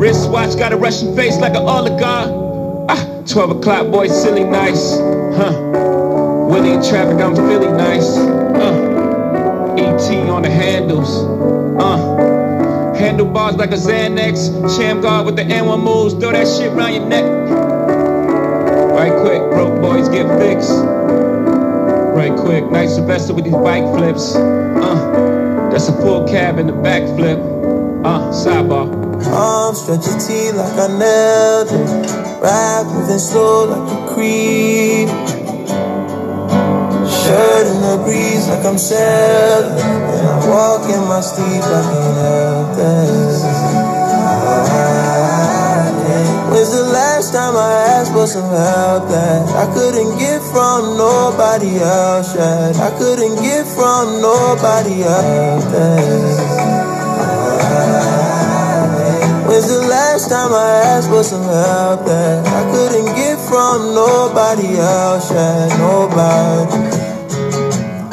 Wristwatch 0.00 0.56
got 0.56 0.72
a 0.72 0.78
Russian 0.78 1.14
face 1.14 1.36
like 1.36 1.54
an 1.54 1.68
oligarch. 1.68 2.30
Ah, 2.88 3.22
12 3.26 3.50
o'clock, 3.58 3.92
boy, 3.92 4.08
silly 4.08 4.44
nice. 4.44 4.96
Huh. 5.36 5.52
Willie 6.48 6.72
in 6.72 6.82
traffic, 6.82 7.20
I'm 7.20 7.36
feeling 7.36 7.76
nice. 7.76 8.16
Uh. 8.16 9.74
ET 9.76 10.30
on 10.30 10.42
the 10.42 10.48
handles. 10.48 11.10
Uh. 11.78 12.94
Handlebars 12.96 13.56
like 13.56 13.72
a 13.72 13.76
Xanax. 13.76 14.74
Sham 14.78 15.02
guard 15.02 15.26
with 15.26 15.36
the 15.36 15.42
N1 15.42 15.82
moves. 15.82 16.14
Throw 16.14 16.32
that 16.32 16.48
shit 16.48 16.72
around 16.72 16.94
your 16.94 17.04
neck. 17.04 17.24
Right 18.90 19.12
quick, 19.20 19.42
broke 19.50 19.82
boys 19.82 20.08
get 20.08 20.26
fixed. 20.38 20.70
Right 20.70 22.34
quick, 22.38 22.70
nice 22.70 22.94
Sylvester 22.94 23.34
with 23.34 23.44
these 23.44 23.52
bike 23.52 23.84
flips. 23.94 24.34
Uh. 24.34 25.34
That's 25.70 25.88
a 25.88 25.92
full 25.92 26.26
cab 26.26 26.58
and 26.58 26.70
a 26.70 26.72
backflip. 26.72 27.55
Uh, 28.06 28.30
sidebar. 28.30 28.86
Arms 29.34 29.82
stretch 29.82 30.06
your 30.06 30.18
T 30.22 30.52
like 30.52 30.78
I 30.78 30.86
nailed 30.86 31.70
it. 31.74 32.06
Rap 32.40 32.86
moving 32.86 33.18
slow 33.18 33.66
like 33.66 33.82
a 33.82 34.14
creep. 34.14 35.08
Shirt 37.10 37.66
in 37.66 37.78
the 37.82 37.98
breeze 38.06 38.46
like 38.46 38.64
I'm 38.64 38.78
sailing. 38.78 39.74
And 39.74 40.22
I 40.22 40.38
walk 40.46 40.86
in 40.86 41.02
my 41.10 41.20
sleep, 41.20 41.64
I 41.66 41.82
can't 41.90 42.16
help. 42.22 42.46
When's 46.52 46.70
the 46.70 46.84
last 46.84 47.34
time 47.34 47.56
I 47.56 47.72
asked 47.98 48.12
for 48.12 48.26
some 48.28 48.48
help 48.48 49.08
that 49.10 49.48
I 49.50 49.66
couldn't 49.74 50.16
get 50.16 50.40
from 50.54 50.96
nobody 50.96 51.76
else? 51.82 52.36
Yet. 52.36 52.76
I 52.76 52.90
couldn't 52.98 53.42
get 53.42 53.66
from 53.66 54.22
nobody 54.22 55.02
else. 55.02 55.64
Yet. 55.74 56.65
Last 60.16 60.32
time 60.32 60.48
I 60.48 60.96
asked 60.96 61.10
for 61.12 61.20
some 61.22 61.44
help 61.44 62.08
that 62.08 62.40
I 62.48 62.64
couldn't 62.72 63.12
get 63.20 63.36
from 63.36 63.92
nobody 63.92 64.80
else? 64.80 65.28
Yet 65.28 65.76
nobody. 65.76 66.72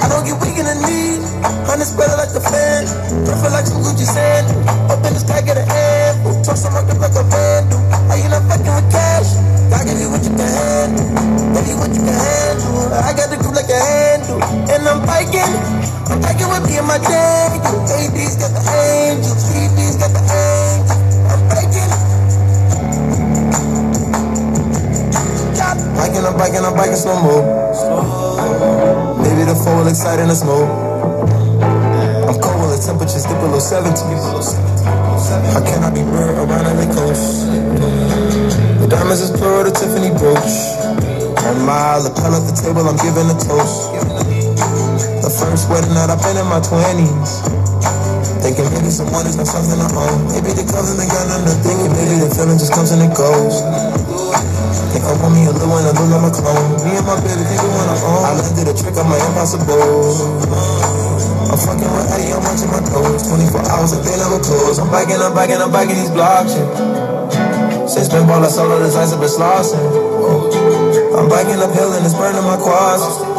I 0.03 0.05
don't 0.11 0.27
get 0.27 0.35
weak 0.43 0.59
in 0.59 0.67
the 0.67 0.75
knees. 0.83 1.23
Honey 1.63 1.87
spread 1.87 2.11
like 2.19 2.35
the 2.35 2.43
fan. 2.43 2.91
Prefer 3.23 3.55
like 3.55 3.63
some 3.71 3.79
Gucci 3.87 4.03
sand. 4.03 4.51
Up 4.91 4.99
in 4.99 5.15
the 5.15 5.21
sky, 5.23 5.47
get 5.47 5.55
a 5.55 5.63
handful. 5.63 6.35
Toss 6.43 6.67
some 6.67 6.75
rocket 6.75 6.99
like 6.99 7.15
a 7.15 7.23
vandal. 7.23 7.79
Are 8.11 8.19
you 8.19 8.27
not 8.27 8.43
fucking 8.51 8.67
with 8.67 8.89
cash? 8.91 9.31
God 9.71 9.87
give 9.87 9.95
you 10.03 10.11
what 10.11 10.27
you 10.27 10.35
can 10.35 10.43
handle. 10.43 11.07
Give 11.55 11.67
you 11.71 11.77
what 11.79 11.91
you 11.95 12.03
can 12.03 12.19
handle. 12.19 12.99
I 12.99 13.15
got 13.15 13.31
the 13.31 13.39
group 13.39 13.55
like 13.55 13.71
a 13.71 13.79
handle. 13.79 14.43
And 14.43 14.83
I'm 14.91 14.99
biking. 15.07 15.55
I'm 16.11 16.19
biking 16.19 16.51
with 16.51 16.67
me 16.67 16.83
and 16.83 16.87
my 16.91 16.99
Daniel. 16.99 17.79
AD's 17.87 18.35
got 18.35 18.51
the 18.51 18.59
angels. 18.59 19.39
CD's 19.39 19.95
got 20.03 20.11
the 20.11 20.22
Biking, 26.03 26.27
I'm 26.27 26.35
biking, 26.35 26.67
I'm 26.67 26.75
biking 26.75 26.99
slow 26.99 27.15
mo. 27.15 27.39
Maybe 29.23 29.47
the 29.47 29.55
phone 29.55 29.79
will 29.79 29.87
excite 29.87 30.19
in 30.19 30.27
the 30.27 30.35
smoke. 30.35 30.67
I'm 32.27 32.35
cold 32.43 32.59
when 32.59 32.75
the 32.75 32.79
temperatures 32.83 33.23
dip 33.23 33.39
below 33.39 33.63
70. 33.63 34.03
How 35.55 35.63
can 35.63 35.79
I 35.79 35.87
be 35.95 36.03
burnt 36.03 36.35
around 36.43 36.67
LA 36.75 36.91
coast? 36.91 37.47
The 38.83 38.87
diamonds 38.91 39.23
is 39.23 39.31
pearl, 39.31 39.63
the 39.63 39.71
Tiffany 39.71 40.11
brooch. 40.19 40.75
On 41.47 41.63
my 41.63 41.95
lapel 42.03 42.35
at 42.35 42.51
the 42.51 42.55
table, 42.59 42.83
I'm 42.83 42.99
giving 42.99 43.31
a 43.31 43.37
toast. 43.39 43.95
The 45.23 45.31
first 45.31 45.71
wedding 45.71 45.95
that 45.95 46.11
I've 46.11 46.19
been 46.19 46.35
in 46.35 46.51
my 46.51 46.59
20s. 46.59 47.47
Thinking 48.43 48.67
maybe 48.75 48.91
someone 48.91 49.23
is 49.23 49.39
not 49.39 49.47
something 49.47 49.79
I 49.79 49.87
own. 49.87 50.35
Maybe 50.35 50.51
the 50.51 50.67
ain't 50.67 50.67
got 50.67 51.31
nothing. 51.47 51.79
Maybe 51.95 52.19
the 52.19 52.27
feeling 52.35 52.59
just 52.59 52.75
comes 52.75 52.91
and 52.91 53.07
it 53.07 53.15
goes. 53.15 53.63
Think 54.93 55.09
I 55.09 55.13
want 55.17 55.33
me 55.33 55.41
a 55.45 55.49
little 55.49 55.73
one, 55.73 55.81
a 55.81 55.89
little 55.89 56.21
my 56.21 56.29
clone. 56.29 56.85
Me 56.85 56.93
and 56.93 57.01
my 57.09 57.17
baby 57.17 57.41
think 57.49 57.65
we 57.65 57.69
wanna 57.73 57.97
own. 57.97 58.29
I 58.29 58.31
landed 58.37 58.69
a 58.69 58.73
trick 58.77 58.93
on 58.93 59.09
my 59.09 59.17
impossible. 59.17 59.73
I'm 61.49 61.57
fucking 61.57 61.89
with 61.97 62.13
Eddie, 62.13 62.29
I'm 62.29 62.45
watching 62.45 62.69
my 62.69 62.77
toes. 62.85 63.25
24 63.25 63.73
hours 63.73 63.97
a 63.97 64.05
day, 64.05 64.13
never 64.21 64.37
close. 64.37 64.77
I'm 64.77 64.93
biking, 64.93 65.17
I'm 65.17 65.33
biking, 65.33 65.57
I'm 65.57 65.73
biking 65.73 65.97
these 65.97 66.13
blocks. 66.13 66.53
Yeah. 66.53 67.89
Since 67.89 68.13
been 68.13 68.29
ball, 68.29 68.45
I 68.45 68.53
solo 68.53 68.77
this 68.85 68.93
ice, 68.93 69.13
I've 69.13 69.19
been 69.19 69.33
slossing. 69.33 69.81
I'm 71.17 71.25
biking 71.25 71.57
uphill 71.57 71.97
and 71.97 72.05
it's 72.05 72.13
burning 72.13 72.45
my 72.45 72.61
quads. 72.61 73.32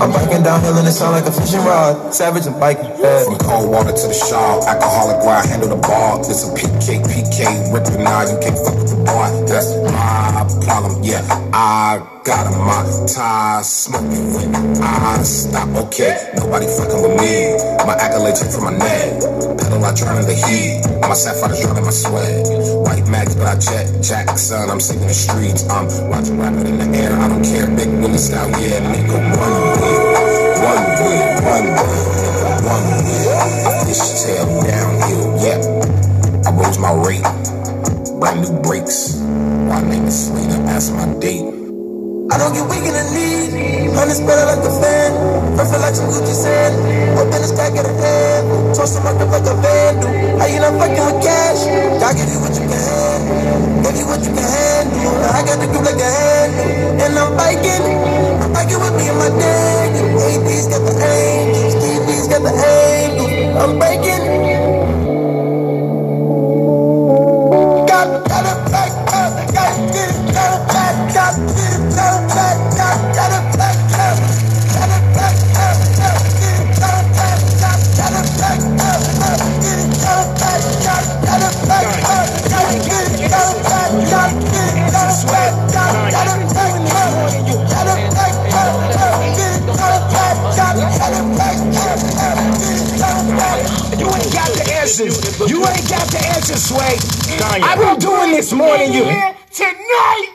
I'm 0.00 0.12
biking 0.12 0.42
downhill 0.42 0.78
and 0.78 0.86
it 0.86 0.92
sound 0.92 1.12
like 1.12 1.26
a 1.26 1.32
fishing 1.32 1.60
rod. 1.60 2.14
Savage 2.14 2.46
and 2.46 2.58
biking. 2.60 2.86
Yeah. 2.98 3.24
From 3.24 3.38
cold 3.38 3.70
water 3.70 3.90
to 3.90 4.06
the 4.06 4.14
shop, 4.14 4.62
alcoholic 4.62 5.24
where 5.26 5.36
I 5.42 5.46
handle 5.46 5.68
the 5.68 5.80
bar. 5.82 6.18
This 6.18 6.46
a 6.46 6.54
PK, 6.54 7.02
PK, 7.02 7.72
ripping 7.74 8.04
now, 8.04 8.22
you 8.22 8.38
can't 8.38 8.58
fuck 8.58 8.78
with 8.78 8.90
the 8.94 9.00
boy. 9.02 9.28
That's 9.50 9.74
my 9.90 10.46
problem, 10.62 11.02
yeah. 11.02 11.26
I 11.52 11.98
got 12.24 12.46
a 12.46 12.50
my 12.54 12.84
tie, 13.10 13.62
smoking 13.62 14.34
when 14.34 14.54
I 14.82 15.22
stop, 15.22 15.68
okay. 15.86 16.30
Nobody 16.36 16.66
fucking 16.66 17.02
with 17.02 17.16
me. 17.18 17.58
My 17.82 17.96
accolades 17.98 18.44
from 18.54 18.70
my 18.70 18.74
neck. 18.78 19.18
Pedal, 19.58 19.84
I 19.84 19.94
drown 19.94 20.22
in 20.22 20.26
the 20.30 20.36
heat. 20.46 20.84
My 21.02 21.14
sapphires 21.14 21.60
drowning 21.60 21.84
my 21.84 21.90
sweat. 21.90 22.46
White 22.86 23.08
mags, 23.08 23.34
but 23.34 23.46
I 23.46 23.58
jet. 23.58 24.02
Jackson, 24.02 24.70
I'm 24.70 24.78
saving 24.78 25.08
the 25.08 25.14
streets. 25.14 25.68
I'm 25.70 25.88
watching 26.08 26.38
rapping 26.38 26.66
in 26.68 26.78
the 26.78 26.98
air. 26.98 27.12
I 27.18 27.28
don't 27.28 27.42
care. 27.42 27.66
Big 27.66 27.88
Willie 27.88 28.18
style, 28.18 28.50
yeah, 28.60 28.80
nigga, 28.92 29.18
one. 29.38 29.67
One 30.58 30.86
way, 31.06 31.20
one 31.46 31.68
way, 31.70 32.02
one 32.66 32.86
way. 33.06 33.84
Fish 33.86 34.26
tail 34.26 34.46
downhill, 34.66 35.38
yep. 35.38 35.62
I 36.46 36.50
rose 36.50 36.78
my 36.78 36.92
rate. 36.98 37.22
Brand 38.18 38.42
new 38.42 38.58
brakes. 38.62 39.20
My 39.20 39.80
name 39.82 40.06
is 40.06 40.26
Selena, 40.26 40.58
that's 40.66 40.90
my 40.90 41.06
date. 41.20 41.46
I 42.30 42.36
don't 42.36 42.52
get 42.52 42.66
weak 42.66 42.82
in 42.84 42.92
the 42.92 43.06
knees. 43.14 43.94
Honey 43.94 44.14
spread 44.18 44.38
like 44.50 44.66
a 44.66 44.72
fan. 44.82 45.10
Perfect 45.56 45.80
like 45.80 45.94
some 45.94 46.10
Gucci 46.10 46.34
sand. 46.34 46.74
Up 47.18 47.30
in 47.30 47.40
the 47.40 47.48
sky, 47.48 47.70
get 47.70 47.86
a 47.86 47.94
hand. 47.94 48.74
Toss 48.74 48.94
some 48.94 49.06
up 49.06 49.16
like 49.30 49.46
a 49.46 49.54
vandal. 49.62 50.10
How 50.38 50.46
you 50.46 50.58
not 50.58 50.74
fucking 50.74 51.06
with 51.06 51.22
cash? 51.22 51.62
God 52.02 52.14
give 52.18 52.30
you 52.30 52.40
what 52.42 52.52
you 52.58 52.66
can 52.66 52.82
handle. 52.82 53.82
Give 53.86 53.96
you 53.96 54.06
what 54.10 54.20
you 54.26 54.32
can 54.34 54.42
handle. 54.42 55.22
I 55.30 55.40
got 55.46 55.58
the 55.62 55.66
group 55.70 55.86
like 55.86 56.02
a 56.02 56.10
handle. 56.10 57.02
And 57.06 57.14
I'm 57.14 57.30
biking. 57.38 58.37
I'm 58.58 58.66
biking 58.66 58.80
with 58.80 58.94
me 58.96 59.08
and 59.08 59.18
my 59.18 59.28
Daniel. 59.28 60.18
AD's 60.18 60.66
got 60.66 60.82
the 60.82 60.94
angels. 60.98 61.74
DB's 61.76 62.26
got 62.26 62.42
the 62.42 62.50
angels. 62.50 63.56
I'm 63.56 63.78
breaking. 63.78 64.47
You 95.58 95.66
ain't 95.66 95.88
got 95.88 96.06
the 96.06 96.24
answers, 96.24 96.70
Sway. 96.70 96.94
I've 97.42 97.80
been 97.80 97.98
doing 97.98 98.30
this 98.30 98.52
more 98.52 98.78
than 98.78 98.92
you. 98.92 99.02
Tonight. 99.50 100.34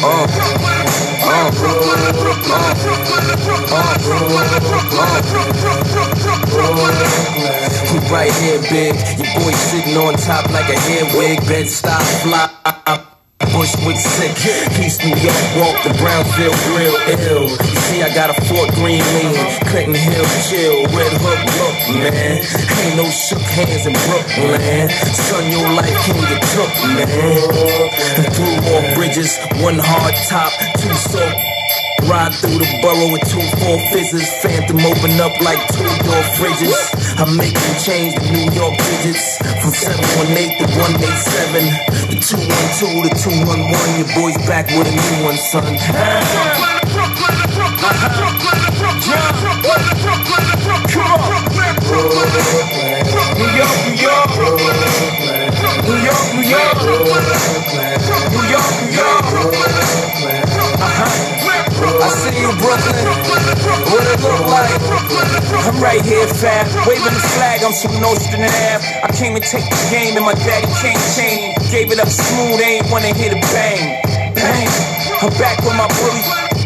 Oh, 0.00 0.26
oh, 0.30 0.64
oh. 7.50 7.67
You 7.92 8.00
right 8.12 8.32
here, 8.42 8.60
big. 8.68 8.94
Your 9.16 9.32
boy 9.40 9.52
sitting 9.52 9.96
on 9.96 10.14
top 10.14 10.50
like 10.50 10.68
a 10.68 10.78
hair 10.78 11.04
wig. 11.16 11.40
Bed 11.48 11.66
stop 11.66 12.02
fly. 12.22 12.48
Bushwick 13.88 14.36
sick, 14.36 14.84
East 14.84 15.00
New 15.00 15.16
York 15.16 15.44
walk 15.56 15.82
the 15.82 15.96
Brownsville 15.96 16.52
grill 16.68 16.92
ill. 17.24 17.48
You 17.48 17.80
see, 17.88 18.02
I 18.02 18.12
got 18.12 18.28
a 18.28 18.36
Fort 18.44 18.68
Greene 18.74 19.00
lean, 19.00 19.32
Clinton 19.64 19.94
Hill 19.94 20.28
chill, 20.44 20.84
Red 20.92 21.12
Hook 21.16 21.40
look, 21.56 21.96
man. 21.96 22.36
Ain't 22.84 22.96
no 22.96 23.08
shook 23.08 23.40
hands 23.40 23.86
in 23.86 23.94
Brooklyn. 24.04 24.90
Son, 24.92 25.50
your 25.50 25.72
life 25.72 25.96
can 26.04 26.20
get 26.28 26.42
took, 26.52 26.72
man. 26.84 28.28
Through 28.36 28.60
more 28.68 28.94
bridges, 28.94 29.38
one 29.62 29.78
hard 29.80 30.14
top, 30.28 30.52
two 30.76 30.92
soap. 30.92 31.32
Ride 32.08 32.32
through 32.32 32.56
the 32.56 32.68
borough 32.80 33.12
with 33.12 33.24
two 33.28 33.44
four 33.60 33.76
fizzes. 33.92 34.24
Phantom 34.40 34.80
open 34.80 35.20
up 35.20 35.32
like 35.40 35.60
two 35.72 35.84
door 35.84 36.24
fridges. 36.40 36.72
I 37.20 37.28
make 37.36 37.52
them 37.52 37.76
change 37.84 38.14
the 38.14 38.32
New 38.32 38.48
York 38.56 38.76
digits 38.78 39.36
from 39.60 39.72
718 39.76 40.56
to 40.56 40.66
187. 40.78 42.08
The 42.08 42.16
212 42.16 43.12
to 43.12 43.28
211. 43.28 43.77
Your 43.78 44.06
boy's 44.14 44.36
back 44.46 44.66
with 44.66 44.86
a 44.86 44.90
new 44.90 45.24
one, 45.24 45.36
son. 45.36 45.64
New 45.64 45.78
York, 53.56 53.74
New 53.86 53.94
York. 54.02 54.30
New 55.86 55.98
York, 56.02 56.22
New 56.34 56.42
York. 56.42 56.78
New 58.30 58.44
York, 58.50 58.68
New 58.82 58.90
York. 58.96 59.24
Uh-huh. 60.80 61.37
I 61.78 62.08
see 62.10 62.34
you, 62.42 62.50
Brooklyn. 62.58 63.06
What 63.86 64.02
it 64.10 64.18
look 64.18 64.42
like? 64.50 64.74
I'm 65.62 65.78
right 65.78 66.02
here, 66.02 66.26
fab. 66.26 66.66
Waving 66.86 67.14
the 67.14 67.24
flag, 67.38 67.62
I'm 67.62 67.70
from 67.70 67.94
Nostrand 68.02 68.50
Ave. 68.50 68.82
I 69.06 69.08
came 69.14 69.34
to 69.38 69.40
take 69.40 69.62
the 69.62 69.78
game, 69.90 70.16
and 70.18 70.26
my 70.26 70.34
daddy 70.34 70.66
came 70.82 70.98
chain. 71.14 71.54
Gave 71.70 71.94
it 71.94 72.00
up 72.02 72.08
smooth, 72.10 72.58
ain't 72.60 72.90
wanna 72.90 73.14
hit 73.14 73.30
a 73.30 73.40
bang. 73.54 74.02
Bang. 74.34 74.68
I'm 75.22 75.30
back 75.38 75.62
with 75.62 75.78
my 75.78 75.86
bully. 76.02 76.22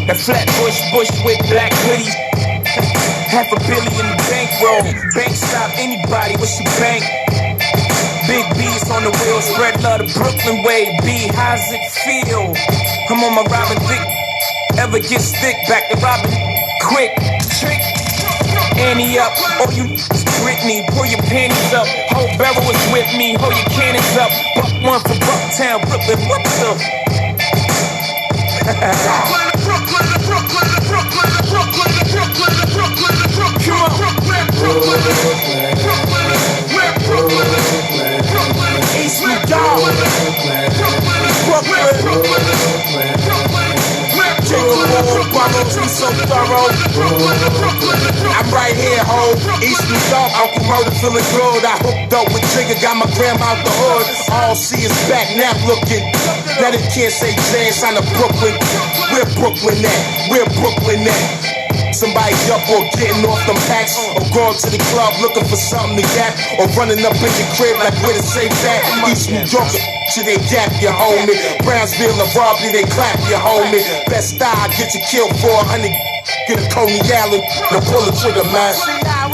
That 0.08 0.16
flat 0.16 0.48
Bush 0.60 0.80
bush 0.92 1.12
with 1.24 1.40
black 1.52 1.72
hoodies. 1.84 2.16
Half 3.28 3.52
a 3.52 3.60
billion 3.68 4.08
bankroll. 4.28 4.82
Bank 5.12 5.32
stop 5.36 5.70
anybody 5.76 6.36
with 6.40 6.52
your 6.56 6.72
bank. 6.80 7.04
Big 8.28 8.44
B's 8.56 8.88
on 8.90 9.04
the 9.04 9.12
wheel, 9.12 9.40
spread 9.42 9.82
love 9.82 10.00
the 10.00 10.08
Brooklyn 10.16 10.64
way. 10.64 10.96
B, 11.04 11.28
how's 11.36 11.60
it 11.72 11.84
feel? 12.00 12.54
I'm 13.10 13.24
on 13.24 13.34
my 13.34 13.44
Robin 13.44 13.76
Thicke. 13.88 14.21
Ever 14.78 14.98
get 14.98 15.20
stick 15.20 15.56
back 15.68 15.90
to 15.90 15.96
Robin 15.98 16.30
quick. 16.82 17.12
Trick. 17.60 17.80
Annie 18.76 19.18
up, 19.18 19.32
oh 19.60 19.70
you 19.72 19.84
Britney, 20.42 20.82
pull 20.90 21.06
your 21.06 21.22
panties 21.30 21.72
up. 21.72 21.86
Whole 22.10 22.26
barrel 22.36 22.68
is 22.68 22.92
with 22.92 23.06
me, 23.16 23.34
hold 23.38 23.54
your 23.54 23.70
cannons 23.70 24.16
up. 24.18 24.30
Buck 24.56 24.72
one 24.82 25.00
for 25.00 25.14
Bucktown, 25.22 25.80
Brooklyn, 25.86 26.18
what 26.28 26.42
the? 26.42 26.72
East 39.02 39.20
New 39.22 39.28
York, 39.28 39.82
Brooklyn, 42.02 43.21
Be 44.52 45.88
so 45.88 46.12
thorough. 46.28 46.68
I'm 48.36 48.48
right 48.52 48.76
here, 48.76 49.00
ho. 49.00 49.32
East 49.64 49.80
New 49.88 49.96
York, 50.12 50.30
Uncle 50.36 50.64
Murder 50.68 50.92
feeling 51.00 51.24
good. 51.32 51.64
I 51.64 51.80
hooked 51.80 52.12
up 52.12 52.28
with 52.28 52.44
Trigger, 52.52 52.76
got 52.82 52.96
my 53.00 53.08
grandma 53.16 53.56
out 53.56 53.64
the 53.64 53.72
hood. 53.72 54.06
All 54.30 54.54
see 54.54 54.84
is 54.84 54.92
back 55.08 55.32
now 55.36 55.56
looking. 55.64 56.04
Now 56.60 56.70
they 56.70 56.84
can't 56.92 57.12
say 57.12 57.32
James 57.48 57.80
on 57.82 57.94
the 57.96 58.04
Brooklyn. 58.20 58.52
Where 59.16 59.24
Brooklyn 59.40 59.80
at? 59.80 60.28
Where 60.28 60.44
Brooklyn 60.60 61.08
at? 61.08 61.61
Somebody 61.92 62.34
up 62.48 62.64
or 62.72 62.82
getting 62.96 63.22
off 63.28 63.40
them 63.44 63.60
packs 63.68 63.94
Or 64.16 64.24
going 64.32 64.56
to 64.56 64.68
the 64.72 64.80
club 64.90 65.12
looking 65.20 65.44
for 65.44 65.60
something 65.60 66.00
to 66.00 66.06
gap 66.16 66.32
Or 66.56 66.66
running 66.74 67.04
up 67.04 67.16
in 67.20 67.32
your 67.36 67.50
crib 67.56 67.76
like 67.78 67.96
where 68.00 68.16
to 68.16 68.24
say 68.24 68.48
that? 68.48 68.80
East 69.08 69.28
New 69.28 69.44
York, 69.44 69.70
shit 70.12 70.24
they 70.24 70.40
gap 70.48 70.72
you 70.80 70.88
homie. 70.88 71.36
Brownsville 71.62 72.16
and 72.16 72.32
robbery 72.34 72.72
they 72.72 72.88
clap 72.88 73.20
you 73.28 73.36
homie. 73.36 73.84
Best 74.08 74.36
style 74.36 74.68
get 74.72 74.92
you 74.96 75.02
killed 75.08 75.36
for 75.40 75.52
a 75.52 75.64
hundred 75.68 75.92
Get 76.48 76.58
a 76.62 76.66
Coney 76.70 77.02
Allen, 77.18 77.42
the 77.70 77.78
pull 77.90 78.02
the 78.06 78.14
trigger 78.22 78.46
man. 78.54 78.74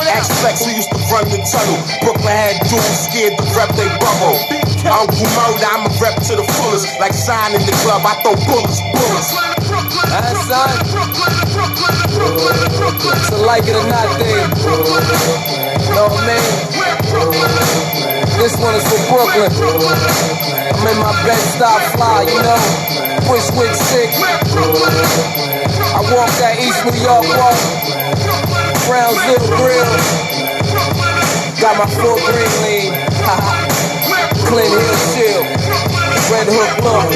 Ask 0.08 0.32
Flex 0.40 0.64
who 0.64 0.72
used 0.72 0.88
to 0.90 1.00
run 1.12 1.28
the 1.28 1.40
tunnel. 1.44 1.78
Brooklyn 2.00 2.32
had 2.32 2.56
dudes 2.64 3.08
scared 3.08 3.36
to 3.36 3.44
rep 3.52 3.70
they 3.76 3.88
bubble. 4.00 4.36
Uncle 4.88 5.28
Murder, 5.36 5.68
I'm 5.68 5.84
a 5.84 5.92
rep 6.00 6.16
to 6.28 6.34
the 6.36 6.46
fullest. 6.56 6.88
Like 7.00 7.12
sign 7.12 7.54
in 7.54 7.62
the 7.66 7.76
club, 7.84 8.02
I 8.08 8.16
throw 8.24 8.34
bullets, 8.48 8.80
bullets 8.96 9.67
That's 9.88 10.44
son. 10.46 10.68
It's 13.18 13.30
a 13.32 13.36
like 13.44 13.64
it 13.64 13.76
or 13.76 13.86
not 13.88 14.08
thing. 14.20 14.44
You 15.80 15.92
know 15.96 16.08
what 16.12 16.20
I 16.20 16.28
mean? 16.28 16.44
This 18.38 18.54
one 18.60 18.74
is 18.76 18.84
for 18.84 19.00
Brooklyn. 19.08 19.48
I'm 19.48 20.86
in 20.86 20.98
my 21.00 21.12
best 21.24 21.56
stop 21.56 21.80
fly, 21.96 22.22
you 22.28 22.42
know? 22.44 22.60
Bushwick 23.26 23.74
sick. 23.74 24.10
I 25.88 26.00
walk 26.12 26.30
that 26.38 26.60
East 26.60 26.84
New 26.84 26.96
York 27.00 27.24
walk. 27.34 27.58
Brownsville 28.86 29.48
Grill. 29.56 29.88
Got 31.60 31.76
my 31.78 31.86
full 31.96 32.16
green 32.28 32.54
lean. 32.62 32.92
Clint 34.46 34.70
Hill 34.70 34.96
chill. 35.14 35.97
Red 36.30 36.48
Hook 36.48 36.72
look. 36.84 37.08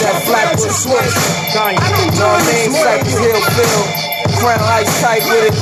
That 0.00 0.16
Flatbush 0.24 0.72
switch. 0.72 1.14
I 1.56 1.76
mean? 2.48 2.72
Cypress 2.72 3.18
Hill 3.18 3.40
feel. 3.56 3.82
Crown 4.40 4.60
Heights 4.60 5.00
tight 5.00 5.24
with 5.28 5.52
it. 5.52 5.54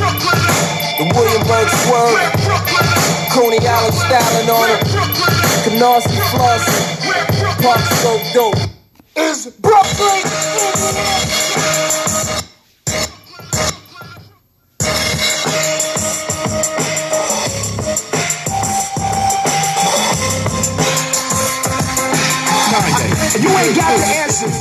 The 0.98 1.04
Williamsburg 1.14 1.68
swerve. 1.86 2.18
Coney 3.34 3.58
Island 3.66 3.94
styling 3.94 4.50
on 4.50 4.70
it. 4.70 4.80
Canarsie 5.66 6.22
flossing. 6.30 6.84
Park 7.62 7.82
so 8.02 8.12
dope. 8.34 8.58
Is 9.16 9.46
Brooklyn. 9.60 10.22
And 23.44 23.52
you 23.52 23.58
ain't 23.58 23.76
got 23.76 23.92
the 23.98 24.06
answers. 24.24 24.56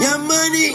Your 0.00 0.18
money. 0.18 0.72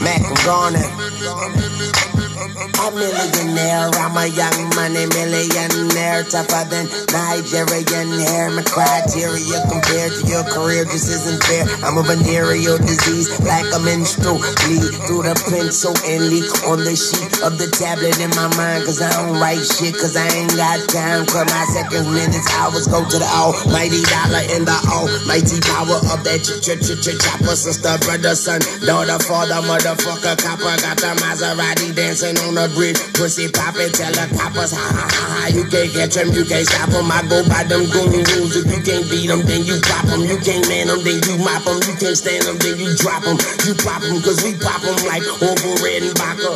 Mac 0.00 0.20
and 0.20 0.36
Garner. 0.44 0.78
A 0.78 2.25
millionaire, 2.54 3.90
I'm 3.98 4.16
a 4.16 4.26
young 4.26 4.70
money 4.74 5.06
millionaire, 5.10 6.22
tougher 6.24 6.64
than 6.70 6.86
Nigerian 7.10 8.08
hair. 8.20 8.50
My 8.50 8.62
criteria 8.62 9.58
compared 9.68 10.12
to 10.12 10.22
your 10.28 10.44
career 10.44 10.84
just 10.84 11.08
isn't 11.10 11.42
fair. 11.44 11.66
I'm 11.82 11.98
a 11.98 12.02
venereal 12.02 12.78
disease, 12.78 13.28
like 13.42 13.66
a 13.74 13.80
menstrual 13.80 14.38
bleed 14.64 14.94
through 15.08 15.26
the 15.26 15.34
pencil 15.50 15.94
and 16.06 16.30
leak 16.30 16.46
on 16.68 16.84
the 16.86 16.94
sheet 16.94 17.42
of 17.42 17.58
the 17.58 17.68
tablet 17.74 18.18
in 18.20 18.30
my 18.38 18.48
mind. 18.56 18.84
Cause 18.86 19.02
I 19.02 19.10
don't 19.10 19.38
write 19.40 19.62
shit, 19.64 19.94
cause 19.98 20.16
I 20.16 20.26
ain't 20.30 20.54
got 20.54 20.78
time. 20.88 21.26
Cause 21.26 21.46
my 21.50 21.64
seconds, 21.74 22.08
minutes, 22.08 22.48
hours 22.54 22.86
go 22.86 23.02
to 23.02 23.18
the 23.18 23.30
almighty 23.34 24.02
dollar 24.06 24.44
in 24.54 24.62
the 24.64 24.78
almighty 24.92 25.58
power 25.64 25.98
of 26.14 26.22
that 26.22 26.40
ch 26.44 26.62
ch 26.62 26.78
ch 26.78 26.94
ch 27.02 27.08
chopper. 27.18 27.56
Sister, 27.56 27.98
brother, 28.06 28.34
son, 28.34 28.60
daughter, 28.84 29.18
father, 29.24 29.60
motherfucker, 29.66 30.36
copper. 30.38 30.74
Got 30.76 30.98
the 31.00 31.12
Maserati 31.18 31.94
dancing 31.94 32.35
on 32.44 32.54
the 32.58 32.66
bridge. 32.74 32.98
Pussy 33.14 33.48
poppin', 33.48 33.92
tell 33.92 34.12
the 34.12 34.26
coppers, 34.36 34.72
ha 34.72 34.80
ha 34.80 35.06
ha 35.08 35.24
ha. 35.40 35.48
You 35.48 35.64
can't 35.68 35.90
catch 35.92 36.14
them, 36.18 36.32
you 36.34 36.44
can't 36.44 36.66
stop 36.66 36.90
them. 36.90 37.08
I 37.08 37.22
go 37.28 37.40
by 37.48 37.64
them 37.64 37.88
goon 37.88 38.12
rules. 38.12 38.56
If 38.56 38.66
you 38.68 38.80
can't 38.84 39.06
beat 39.08 39.28
them, 39.28 39.42
then 39.46 39.64
you 39.64 39.80
pop. 39.84 40.06
You 40.10 40.38
can't 40.40 40.64
man 40.68 40.88
them, 40.88 41.00
then 41.04 41.20
you 41.24 41.36
mop 41.40 41.64
them. 41.64 41.78
You 41.86 41.94
can't 41.96 42.16
stand 42.16 42.44
them, 42.44 42.58
then 42.58 42.76
you 42.80 42.92
drop. 42.96 43.24
You 43.64 43.74
pop 43.80 44.02
cause 44.24 44.40
we 44.44 44.56
pop 44.58 44.82
like 45.06 45.26
over 45.40 45.72
red 45.84 46.02
and 46.02 46.16
vodka. 46.18 46.52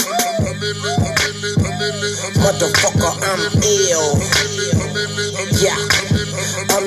Motherfucker, 2.40 3.12
I'm 3.20 3.42
ill. 3.62 4.18
Yeah. 5.60 5.99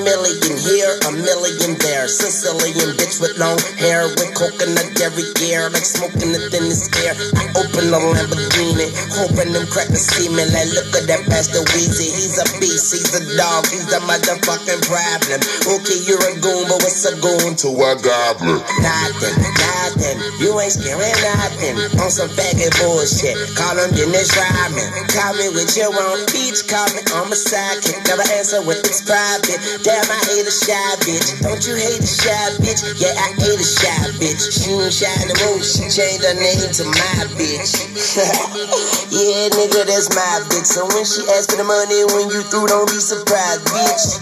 Million 0.04 0.60
here, 0.60 1.00
a 1.08 1.12
million 1.16 1.80
there. 1.80 2.12
Sicilian 2.12 2.92
bitch 3.00 3.24
with 3.24 3.40
long 3.40 3.56
hair, 3.80 4.04
with 4.20 4.36
coconut 4.36 4.92
dairy 5.00 5.24
gear, 5.40 5.72
like 5.72 5.88
smoking 5.88 6.36
the 6.36 6.44
thinnest 6.52 6.92
air. 7.08 7.16
I 7.40 7.48
open 7.56 7.88
a 7.88 8.00
Lamborghini, 8.04 8.92
hoping 9.16 9.56
them 9.56 9.64
crackers 9.72 10.04
see 10.04 10.28
me. 10.28 10.44
Like, 10.52 10.76
look 10.76 10.92
at 10.92 11.08
that 11.08 11.24
Pastor 11.32 11.64
Weezy. 11.72 12.12
He's 12.20 12.36
a 12.36 12.44
beast, 12.60 12.92
he's 12.92 13.16
a 13.16 13.24
dog, 13.40 13.64
he's 13.72 13.88
the 13.88 14.04
motherfucking 14.04 14.84
problem. 14.84 15.40
Okay, 15.72 16.00
you're 16.04 16.20
a 16.20 16.36
goon, 16.44 16.68
but 16.68 16.84
what's 16.84 17.08
a 17.08 17.16
goon 17.24 17.56
to 17.64 17.70
a 17.72 17.96
goblin? 18.04 18.60
Nothing, 18.84 19.40
nothing. 19.40 20.18
You 20.44 20.52
ain't 20.60 20.76
scaring 20.76 21.16
nothing. 21.24 21.80
On 22.04 22.12
some 22.12 22.28
faggot 22.28 22.76
bullshit. 22.76 23.40
Call 23.56 23.80
him 23.80 23.96
Dennis 23.96 24.36
Rodman. 24.36 24.84
Call 25.16 25.32
me 25.40 25.48
with 25.56 25.72
your 25.80 25.96
own 25.96 26.28
beach. 26.36 26.60
Call 26.68 26.92
me 26.92 27.00
on 27.16 27.32
my 27.32 27.40
sidekick. 27.40 28.04
Never 28.04 28.28
answer 28.36 28.60
when 28.68 28.76
it's 28.84 29.00
private. 29.00 29.64
Damn, 29.94 30.10
I 30.10 30.26
hate 30.26 30.42
a 30.42 30.50
shy 30.50 30.74
bitch. 31.06 31.38
Don't 31.46 31.62
you 31.70 31.78
hate 31.78 32.02
a 32.02 32.10
shy 32.10 32.34
bitch? 32.66 32.82
Yeah, 32.98 33.14
I 33.14 33.30
hate 33.38 33.62
a 33.62 33.68
shy 33.78 33.94
bitch. 34.18 34.42
She 34.50 34.74
ain't 34.74 34.90
shy 34.90 35.14
no 35.30 35.38
more. 35.46 35.62
She 35.62 35.86
changed 35.86 36.26
her 36.26 36.34
name 36.34 36.66
to 36.82 36.84
my 36.90 37.30
bitch. 37.38 37.78
yeah, 39.14 39.54
nigga, 39.54 39.86
that's 39.86 40.10
my 40.18 40.42
bitch. 40.50 40.66
So 40.66 40.90
when 40.90 41.06
she 41.06 41.22
asks 41.38 41.54
for 41.54 41.62
the 41.62 41.68
money, 41.70 42.10
when 42.10 42.26
you 42.34 42.42
through, 42.50 42.74
don't 42.74 42.90
be 42.90 42.98
surprised, 42.98 43.70
bitch. 43.70 44.18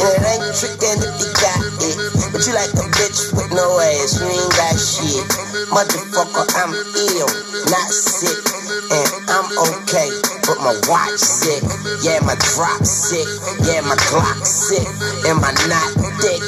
And 0.00 0.08
it 0.08 0.24
ain't 0.24 0.56
trickin' 0.56 1.04
if 1.04 1.14
you 1.20 1.30
got 1.36 1.60
it. 1.68 2.32
But 2.32 2.40
you 2.48 2.56
like 2.56 2.72
a 2.72 2.88
bitch 2.96 3.28
with 3.36 3.52
no 3.52 3.68
ass. 3.92 4.16
You 4.16 4.24
ain't 4.24 4.54
got 4.56 4.72
shit. 4.72 5.20
Motherfucker, 5.68 6.48
I'm 6.64 6.72
ill, 6.72 7.28
not 7.68 7.92
sick. 7.92 8.57
And 8.78 9.10
I'm 9.28 9.50
okay, 9.74 10.10
but 10.46 10.58
my 10.62 10.74
watch 10.86 11.18
sick. 11.18 11.62
Yeah, 12.06 12.20
my 12.22 12.36
drop 12.54 12.84
sick. 12.86 13.26
Yeah, 13.66 13.80
my 13.82 13.96
clock 13.96 14.46
sick. 14.46 14.86
And 15.26 15.40
my 15.42 15.50
not 15.66 15.90
dick. 16.22 16.42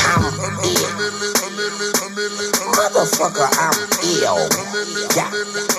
I'm 0.00 0.24
it. 0.64 0.99
Motherfucker, 2.80 3.44
I'm 3.44 3.76
ill. 4.24 4.40
Yeah, 5.12 5.28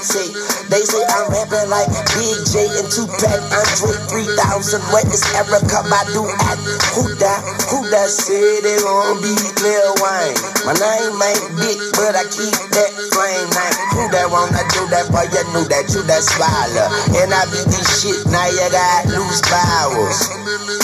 see, 0.05 0.29
they 0.69 0.85
say 0.85 1.01
I'm 1.01 1.33
rapping 1.33 1.65
like 1.73 1.89
Big 2.13 2.37
J 2.45 2.69
and 2.77 2.85
Tupac, 2.93 3.41
Andre 3.49 3.97
3000. 4.37 4.85
What 4.93 5.09
is 5.09 5.25
Erykah 5.33 5.89
Badu 5.89 6.29
at? 6.29 6.61
Who 6.93 7.09
that? 7.17 7.41
Who 7.73 7.89
that 7.89 8.05
said 8.05 8.61
they 8.61 8.77
gon' 8.85 9.17
be 9.17 9.33
Lil 9.33 9.97
Wayne? 9.97 10.37
My 10.61 10.77
name 10.77 11.17
ain't 11.17 11.45
big, 11.57 11.81
but 11.97 12.13
I 12.13 12.21
keep 12.29 12.53
that 12.53 12.93
flame 13.09 13.49
name. 13.49 13.77
Who 13.97 14.05
that 14.13 14.29
wanna 14.29 14.61
do 14.69 14.85
that? 14.93 15.09
Boy, 15.09 15.25
you 15.25 15.41
knew 15.57 15.65
that 15.73 15.89
you 15.89 16.05
that 16.05 16.21
swallow. 16.21 16.85
And 17.17 17.33
I 17.33 17.49
be 17.49 17.65
this 17.65 17.89
shit, 17.97 18.29
now 18.29 18.45
you 18.45 18.69
got 18.69 19.09
loose 19.09 19.41
powers. 19.49 20.19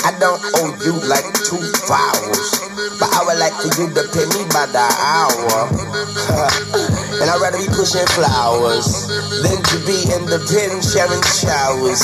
I 0.02 0.18
don't 0.18 0.42
owe 0.66 0.74
you 0.82 0.98
like 1.06 1.30
two 1.46 1.62
flowers. 1.86 2.58
But 2.98 3.14
I 3.14 3.22
would 3.22 3.38
like 3.38 3.54
for 3.54 3.70
you 3.78 3.94
to 3.94 4.04
pay 4.10 4.26
me 4.34 4.42
by 4.50 4.66
the 4.74 4.82
hour. 4.82 5.70
and 7.20 7.28
I'd 7.28 7.42
rather 7.44 7.60
be 7.60 7.68
pushing 7.68 8.08
flowers 8.16 9.10
than 9.44 9.60
to 9.60 9.78
be 9.84 9.98
in 10.16 10.24
the 10.32 10.40
pen 10.48 10.80
sharing 10.80 11.20
showers. 11.28 12.00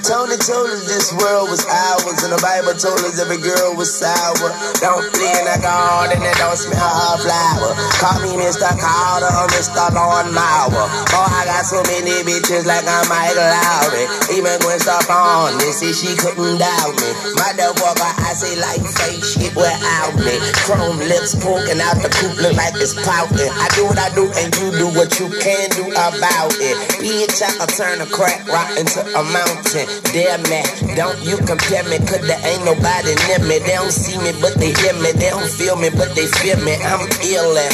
Tony 0.08 0.40
told 0.40 0.72
us 0.72 0.88
this 0.88 1.12
world 1.12 1.52
was 1.52 1.60
ours, 1.68 2.24
and 2.24 2.32
the 2.32 2.40
Bible 2.40 2.72
told 2.72 3.04
us 3.04 3.20
every 3.20 3.36
girl 3.36 3.76
was 3.76 3.92
sour. 3.92 4.48
Don't 4.80 5.04
play 5.12 5.32
in 5.36 5.44
the 5.44 5.58
garden 5.60 6.24
and 6.24 6.36
don't 6.40 6.56
smell 6.56 6.80
her 6.80 7.16
flower. 7.20 7.76
Call 8.00 8.18
me 8.24 8.32
Mr. 8.40 8.72
Carter 8.80 9.28
or 9.28 9.46
Mr. 9.52 9.92
Lawn 9.92 10.32
Mower. 10.32 10.86
Boy, 11.12 11.28
I 11.28 11.44
got 11.44 11.68
so 11.68 11.84
many 11.84 12.24
bitches 12.24 12.64
like 12.64 12.88
I'm 12.88 13.04
Michael 13.12 13.44
Lowry. 13.44 14.04
Even 14.32 14.56
Gwen 14.64 14.80
Stefani, 14.80 15.68
see 15.76 15.92
she 15.92 16.16
couldn't 16.16 16.56
doubt 16.56 16.96
me. 16.96 17.10
My 17.36 17.58
Motherfucker, 17.58 18.12
I 18.22 18.32
say 18.38 18.54
like 18.54 18.84
fake 18.86 19.24
shit 19.24 19.50
without 19.58 20.14
me. 20.14 20.38
Chrome 20.62 21.02
lips 21.10 21.34
poking 21.34 21.82
out 21.82 21.98
the 21.98 22.06
coop 22.06 22.38
look 22.38 22.54
like 22.54 22.78
it's 22.78 22.94
pouting. 23.18 23.50
I 23.50 23.66
do 23.74 23.82
what 23.90 23.98
I 23.98 24.08
do 24.14 24.30
and 24.30 24.54
you 24.54 24.70
do 24.78 24.86
what 24.94 25.10
you 25.18 25.26
can 25.42 25.66
do 25.74 25.90
about 25.90 26.54
it. 26.62 26.76
Bitch, 27.02 27.42
I 27.42 27.50
can 27.58 27.66
turn 27.74 27.98
a 28.00 28.06
crack 28.06 28.46
rock 28.46 28.70
into 28.78 29.02
a 29.02 29.22
mountain. 29.34 29.86
Damn 30.14 30.42
man, 30.46 30.66
don't 30.94 31.18
you 31.26 31.36
compare 31.42 31.82
me, 31.90 31.98
cause 32.06 32.22
there 32.22 32.38
ain't 32.46 32.64
nobody 32.64 33.18
near 33.26 33.42
me. 33.42 33.58
They 33.58 33.74
don't 33.74 33.90
see 33.90 34.18
me, 34.22 34.30
but 34.40 34.54
they 34.54 34.70
hear 34.78 34.94
me. 35.02 35.10
They 35.18 35.30
don't 35.30 35.50
feel 35.50 35.74
me, 35.76 35.90
but 35.90 36.14
they 36.14 36.26
feel 36.38 36.62
me. 36.62 36.78
I'm 36.78 37.02
ill 37.26 37.58
at 37.58 37.72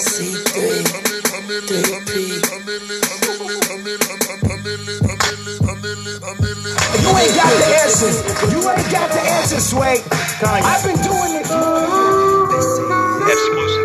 C3, 0.00 0.80
3P. 1.68 2.56
You 6.96 7.12
ain't 7.12 7.36
got 7.36 7.52
the 7.52 7.68
answers. 7.84 8.16
You 8.52 8.60
ain't 8.64 8.90
got 8.90 9.08
the 9.12 9.20
answers, 9.20 9.64
Sway. 9.68 10.00
I've 10.42 10.82
been 10.84 10.96
doing 11.04 11.32
this. 11.36 11.50
Exclusive. 13.28 13.75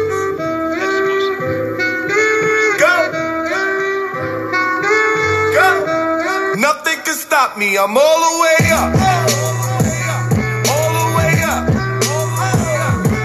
Stop 7.41 7.57
me. 7.57 7.73
I'm 7.73 7.97
all 7.97 8.19
the 8.21 8.33
way 8.37 8.61
up. 8.69 8.93
All 10.69 10.91
the 10.93 11.07
way 11.17 11.33
up. 11.41 11.63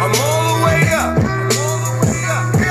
I'm 0.00 0.14
all 0.24 0.42
the 0.48 0.56
way 0.64 0.80
up. 0.96 1.12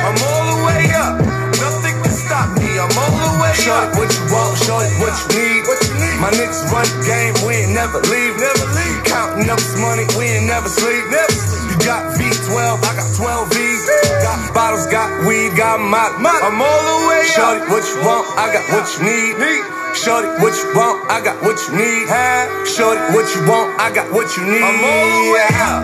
I'm 0.10 0.18
all 0.26 0.46
the 0.50 0.60
way 0.66 0.84
up. 0.98 1.14
Nothing 1.62 1.96
can 2.02 2.14
stop 2.18 2.50
me. 2.58 2.82
I'm 2.82 2.90
all 2.98 3.14
the 3.14 3.34
way 3.38 3.54
up. 3.54 3.62
Shorty, 3.62 3.94
what 3.94 4.10
you 4.10 4.26
want? 4.34 4.58
What 4.98 5.14
you 5.22 5.38
need? 5.38 5.62
What 5.70 5.78
you 5.86 5.94
need? 6.02 6.18
My 6.18 6.34
niggas 6.34 6.66
run 6.74 6.90
the 6.90 7.06
game. 7.06 7.38
We 7.46 7.62
ain't 7.62 7.78
never 7.78 8.02
leave. 8.10 8.34
Never 8.42 8.66
leave. 8.74 9.06
Counting 9.06 9.46
up 9.46 9.62
this 9.62 9.78
money. 9.78 10.10
We 10.18 10.26
ain't 10.26 10.50
never 10.50 10.70
sleep. 10.70 11.06
Never 11.14 11.30
sleep. 11.30 11.62
You 11.70 11.78
got 11.86 12.10
V12. 12.18 12.58
I 12.58 12.92
got 12.98 13.10
12 13.22 13.54
V's. 13.54 13.86
Got 14.26 14.40
bottles. 14.50 14.88
Got 14.90 15.14
weed. 15.30 15.54
Got 15.54 15.78
my. 15.78 16.10
I'm 16.10 16.58
all 16.58 16.82
the 16.90 16.98
way 17.06 17.22
up. 17.22 17.38
Shorty, 17.38 17.62
what 17.70 17.86
you 17.86 18.02
want? 18.02 18.26
I 18.34 18.50
got 18.50 18.66
what 18.74 18.90
you 18.98 19.06
need. 19.06 19.85
Shorty, 19.96 20.28
what 20.44 20.52
you 20.60 20.68
want? 20.76 21.08
I 21.10 21.24
got 21.24 21.40
what 21.42 21.56
you 21.56 21.80
need. 21.80 22.06
Shorty, 22.68 23.00
what 23.16 23.26
you 23.32 23.42
want? 23.48 23.80
I 23.80 23.90
got 23.96 24.12
what 24.12 24.28
you 24.36 24.44
need. 24.44 24.60
I'm 24.62 24.84
all 24.84 25.08
the 25.08 25.24
way 25.32 25.50
up. 25.56 25.82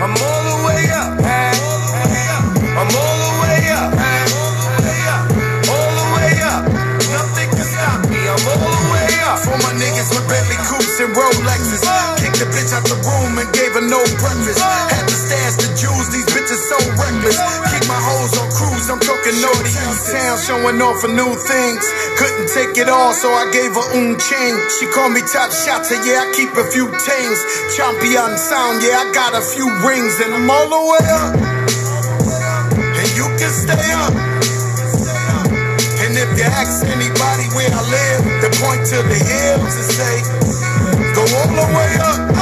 I'm 0.00 0.16
all 0.16 0.42
the 0.48 0.56
way 0.64 0.82
up. 0.90 1.12
I'm 2.64 2.90
all 2.96 3.16
the 3.20 3.32
way 3.44 3.60
up. 3.76 3.92
All 5.68 5.92
the 6.00 6.06
way 6.16 6.32
up. 6.48 6.64
Nothing 7.12 7.48
can 7.52 7.68
stop 7.68 8.00
me. 8.08 8.20
I'm 8.24 8.40
all 8.48 8.60
the 8.60 8.84
way 8.92 9.08
up. 9.28 9.38
For 9.44 9.56
my 9.60 9.72
niggas 9.76 10.08
with 10.16 10.26
Bentley 10.28 10.56
coupes 10.64 10.96
and 11.00 11.12
Rolexes. 11.12 11.84
Uh. 11.84 12.16
Kicked 12.20 12.40
the 12.40 12.48
bitch 12.52 12.72
out 12.72 12.84
the 12.88 12.96
room 13.04 13.36
and 13.36 13.48
gave 13.52 13.72
her 13.76 13.84
no 13.84 14.00
breakfast. 14.20 14.60
Uh. 14.64 14.88
Had 14.92 15.08
to 15.08 15.15
stash 15.26 15.58
the 15.58 15.68
jewels. 15.74 16.08
These 16.14 16.28
bitches 16.30 16.62
so 16.70 16.78
reckless. 16.94 17.38
Keep 17.74 17.84
my 17.90 17.98
hoes 17.98 18.32
on 18.38 18.48
cruise. 18.54 18.86
I'm 18.86 19.02
talking 19.02 19.36
naughty 19.42 19.74
town, 19.74 20.38
showing 20.38 20.78
off 20.78 21.02
for 21.02 21.10
new 21.10 21.32
things. 21.34 21.84
Couldn't 22.18 22.48
take 22.54 22.78
it 22.78 22.88
all, 22.88 23.12
so 23.12 23.28
I 23.34 23.50
gave 23.50 23.74
her 23.74 23.86
un 23.98 24.14
chain. 24.22 24.54
She 24.78 24.86
called 24.94 25.12
me 25.12 25.22
top 25.26 25.50
shotter, 25.50 25.98
yeah, 26.06 26.22
I 26.22 26.26
keep 26.34 26.54
a 26.54 26.66
few 26.70 26.86
tings. 26.86 27.38
Champion 27.74 28.38
sound, 28.38 28.82
yeah, 28.82 29.02
I 29.02 29.10
got 29.12 29.34
a 29.34 29.42
few 29.42 29.66
rings, 29.82 30.14
and 30.22 30.30
I'm 30.30 30.48
all 30.48 30.68
the 30.70 30.82
way 30.94 31.04
up. 31.10 31.34
And 32.78 33.08
you 33.18 33.26
can 33.36 33.50
stay 33.50 33.86
up. 33.98 34.14
And 36.06 36.14
if 36.14 36.30
you 36.38 36.46
ask 36.46 36.86
anybody 36.86 37.46
where 37.58 37.72
I 37.72 37.82
live, 37.82 38.22
they 38.40 38.52
point 38.62 38.86
to 38.94 38.98
the 39.02 39.18
hills 39.18 39.74
and 39.74 39.88
say, 39.90 40.14
Go 41.16 41.22
all 41.22 41.48
the 41.48 41.66
way 41.74 41.92
up. 41.98 42.35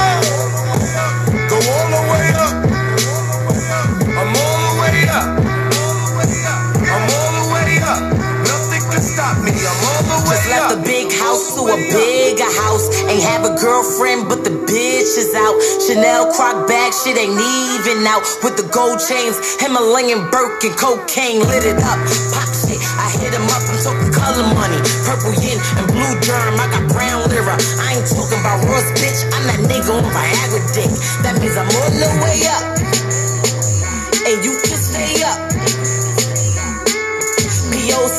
A 11.69 11.77
bigger 11.89 12.51
house. 12.65 12.85
Ain't 13.09 13.23
have 13.23 13.45
a 13.45 13.53
girlfriend, 13.57 14.29
but 14.29 14.43
the 14.43 14.53
bitch 14.65 15.11
is 15.17 15.33
out. 15.33 15.55
Chanel 15.85 16.31
croc 16.33 16.67
bag, 16.67 16.93
shit 16.93 17.17
ain't 17.17 17.37
even 17.37 18.05
out. 18.05 18.23
With 18.43 18.57
the 18.57 18.67
gold 18.69 18.99
chains, 19.01 19.37
Himalayan 19.61 20.29
Birkin, 20.29 20.73
cocaine 20.77 21.41
lit 21.45 21.65
it 21.65 21.79
up. 21.81 21.99
Pop 22.33 22.49
shit, 22.53 22.79
I 22.99 23.09
hit 23.17 23.33
him 23.33 23.47
up. 23.49 23.63
I'm 23.65 23.79
talking 23.81 24.11
color 24.13 24.47
money, 24.53 24.79
purple 25.05 25.33
yin 25.41 25.57
and 25.79 25.87
blue 25.89 26.15
germ. 26.21 26.59
I 26.59 26.67
got 26.69 26.85
brown 26.91 27.25
lira. 27.29 27.55
I 27.81 27.97
ain't 27.97 28.07
talking 28.09 28.39
about 28.39 28.61
Ross, 28.67 28.87
bitch. 28.99 29.25
I'm 29.33 29.43
that 29.49 29.61
nigga 29.65 29.91
on 29.95 30.05
Viagra 30.11 30.61
dick. 30.75 30.91
That 31.23 31.39
means 31.41 31.57
I'm 31.57 31.69
on 31.69 31.91
the 31.97 32.09
way 32.21 32.39
up, 32.51 32.63
and 34.27 34.37
you 34.43 34.53
can 34.61 34.77
stay 34.77 35.23
up. 35.23 35.54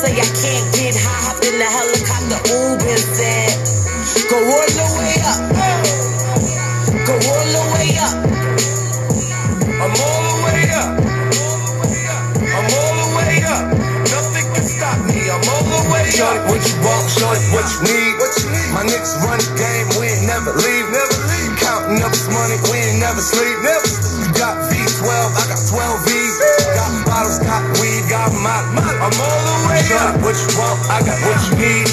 Say 0.07 0.15
I 0.15 0.23
can't 0.23 0.67
get 0.71 0.95
high, 0.95 1.19
hop 1.27 1.43
in 1.43 1.59
the 1.59 1.67
helicopter, 1.67 2.39
Uber 2.47 2.95
said, 2.95 3.51
go 4.31 4.39
all 4.39 4.69
the 4.71 4.87
way 4.95 5.19
up, 5.19 5.39
go 7.03 7.15
all 7.27 7.47
the 7.51 7.63
way 7.75 7.91
up. 7.99 8.15
I'm 9.83 9.91
all 9.91 10.21
the 10.23 10.35
way 10.47 10.63
up. 10.79 10.89
I'm 12.39 12.67
all 12.71 12.93
the 13.03 13.07
way 13.19 13.35
up. 13.51 13.63
Nothing 14.07 14.47
can 14.55 14.63
stop 14.63 14.95
me. 15.11 15.27
I'm 15.27 15.43
all 15.43 15.67
the 15.75 15.91
way 15.91 16.07
up. 16.23 16.55
What 16.55 16.63
you 16.63 16.75
want? 16.87 17.11
Shorty, 17.11 17.43
what 17.51 17.67
you 17.67 17.91
need? 17.91 18.11
What 18.15 18.31
you 18.39 18.47
need? 18.47 18.71
My 18.71 18.87
niggas 18.87 19.11
run 19.27 19.43
the 19.43 19.51
game. 19.59 19.91
We 19.99 20.07
ain't 20.07 20.23
never 20.23 20.55
leave. 20.55 20.87
Never 20.87 21.19
leave. 21.27 21.51
Counting 21.59 21.99
up 21.99 22.15
this 22.15 22.31
money. 22.31 22.55
We 22.71 22.79
ain't 22.79 23.03
never 23.03 23.19
sleep. 23.19 23.59
Never. 23.59 23.91
You 24.23 24.31
got 24.39 24.55
V12. 24.71 25.03
I 25.35 25.43
got 25.51 25.59
12 25.67 26.07
V's. 26.07 26.66
Got 28.27 28.43
bottles. 28.43 28.67
Got 28.67 28.67
weed. 28.67 28.67
Got 28.67 28.75
my. 28.75 28.91
I'm 28.97 29.15
all 29.19 29.39
the 29.47 29.55
way 29.67 29.79
up. 29.95 30.19
Shorty, 30.19 30.19
what 30.23 30.35
you 30.35 30.51
want? 30.59 30.79
I 30.91 30.99
got 30.99 31.19
what 31.23 31.39
you 31.47 31.55
need. 31.63 31.87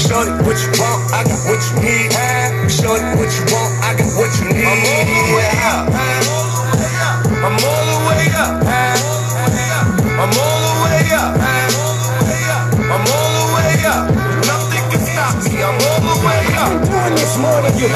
Shorty, 0.00 0.30
what 0.42 0.58
you 0.58 0.70
want? 0.82 1.00
I 1.12 1.22
got 1.22 1.38
what 1.46 1.62
you 1.62 1.78
need. 1.78 2.10
Shorty, 2.70 3.04
what 3.14 3.30
you 3.30 3.44
want? 3.54 3.70
I 3.84 3.94
got 3.94 4.10
what 4.18 4.32
you 4.40 4.48
need. 4.50 4.66
I'm 4.66 4.82
all 4.82 5.06
the 5.06 5.30
way 5.36 5.54
up. 5.62 5.86
I'm 7.38 7.56
all 7.62 7.84
the 7.86 7.98
way 8.10 8.26
up. 8.34 8.58
I'm 10.18 10.34
all 10.34 10.58
the 10.58 10.72
way 10.82 11.14
up. 11.14 11.38
I'm 12.78 13.04
all 13.06 13.30
the 13.38 13.46
way 13.54 13.86
up. 13.86 14.10
Nothing 14.46 14.84
can 14.90 15.02
stop 15.06 15.38
me. 15.44 15.62
I'm 15.62 15.78
all 15.78 16.00
the 16.02 16.14
way 16.26 16.42
up. 16.58 16.74
I'm 16.74 16.82
doing 16.82 17.14
this 17.14 17.38
more 17.38 17.62
than 17.62 17.74
you. 17.78 17.90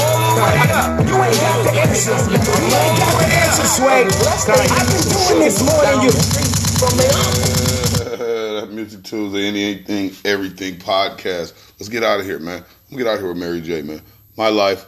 All 0.00 0.16
the 0.24 0.40
way 0.40 0.72
up. 0.72 0.88
You 1.04 1.16
ain't 1.20 1.36
got 1.36 1.68
the 1.68 1.72
answers. 1.84 2.24
You 2.32 2.40
ain't 2.40 2.96
got 2.96 3.12
the 3.20 3.26
answers, 3.28 3.70
Sway. 3.76 4.08
I've 4.08 4.88
been 4.88 5.04
doing 5.12 5.40
this 5.44 5.60
more 5.60 5.84
than 5.84 6.00
you. 6.00 6.59
That 6.80 8.68
Music 8.72 9.02
Tuesday, 9.04 9.46
anything, 9.46 10.12
everything 10.24 10.76
podcast. 10.76 11.52
Let's 11.78 11.90
get 11.90 12.02
out 12.02 12.20
of 12.20 12.26
here, 12.26 12.38
man. 12.38 12.64
Let's 12.90 12.96
get 12.96 13.06
out 13.06 13.14
of 13.14 13.20
here 13.20 13.28
with 13.28 13.36
Mary 13.36 13.60
J, 13.60 13.82
man. 13.82 14.00
My 14.36 14.48
life. 14.48 14.86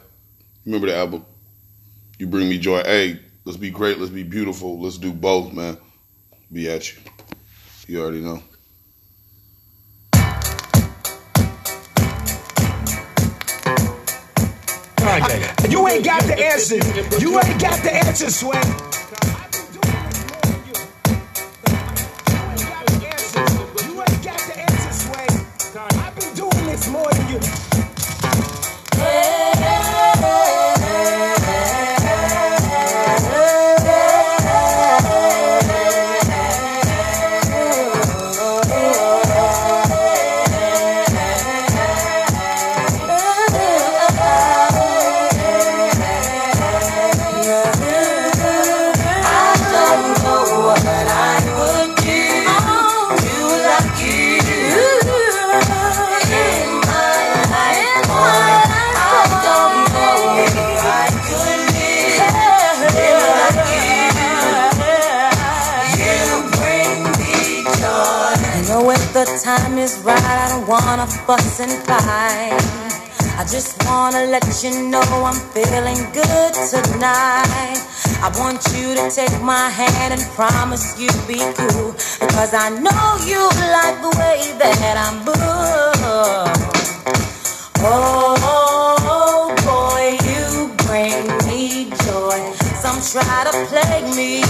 Remember 0.65 0.87
the 0.87 0.97
album? 0.97 1.27
You 2.19 2.29
bring 2.29 2.49
me 2.49 2.59
joy. 2.59 2.83
Hey, 2.85 3.21
let's 3.45 3.59
be 3.59 3.71
great. 3.71 3.99
Let's 3.99 4.13
be 4.13 4.23
beautiful. 4.23 4.81
Let's 4.81 4.97
do 4.97 5.13
both, 5.13 5.53
man. 5.53 5.77
Be 6.51 6.71
at 6.71 6.91
you. 6.93 7.01
You 7.89 8.01
already 8.01 8.21
know. 8.21 8.43
You 15.69 15.89
ain't 15.89 16.05
got 16.05 16.23
the 16.23 16.37
answers. 16.39 17.21
You 17.21 17.39
ain't 17.39 17.61
got 17.61 17.83
the 17.83 17.93
answers, 17.93 18.37
Sway. 18.37 18.92
The 69.25 69.39
time 69.39 69.79
is 69.79 69.99
right, 70.05 70.19
I 70.19 70.49
don't 70.49 70.67
wanna 70.67 71.07
fuss 71.07 71.61
and 71.61 71.73
fight. 71.87 72.59
I 73.39 73.45
just 73.45 73.79
wanna 73.87 74.25
let 74.27 74.45
you 74.65 74.89
know 74.91 75.03
I'm 75.31 75.39
feeling 75.55 76.03
good 76.13 76.55
tonight. 76.73 77.79
I 78.27 78.29
want 78.39 78.61
you 78.75 78.95
to 78.99 79.11
take 79.11 79.41
my 79.43 79.69
hand 79.71 80.15
and 80.15 80.23
promise 80.35 80.99
you'll 80.99 81.27
be 81.27 81.39
cool. 81.55 81.93
Because 82.21 82.53
I 82.55 82.71
know 82.71 83.03
you 83.31 83.43
like 83.77 84.01
the 84.03 84.13
way 84.19 84.39
that 84.59 84.97
I'm 85.07 85.17
moved. 85.29 85.43
Oh 87.85 89.55
boy, 89.69 90.19
you 90.31 90.75
bring 90.87 91.23
me 91.47 91.91
joy. 92.07 92.41
Some 92.83 92.99
try 93.13 93.45
to 93.47 93.53
plague 93.71 94.11
me, 94.17 94.43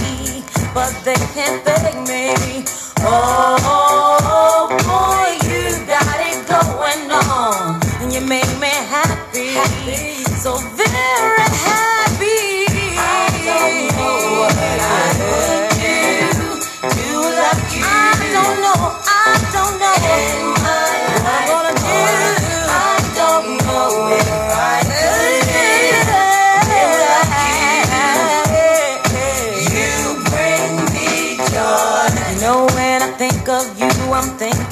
but 0.73 0.91
they 1.05 1.19
can't 1.35 1.63
beg 1.65 1.95
me. 2.07 2.82
Oh 3.05 4.67
boy, 4.69 5.35
you 5.45 5.85
got 5.85 6.19
it 6.23 6.47
going 6.47 7.11
on, 7.11 7.81
and 8.01 8.13
you 8.13 8.21
make 8.21 8.47
me 8.61 8.69
happy, 8.87 10.23
so 10.39 10.55
very 10.77 11.41
happy. 11.41 11.82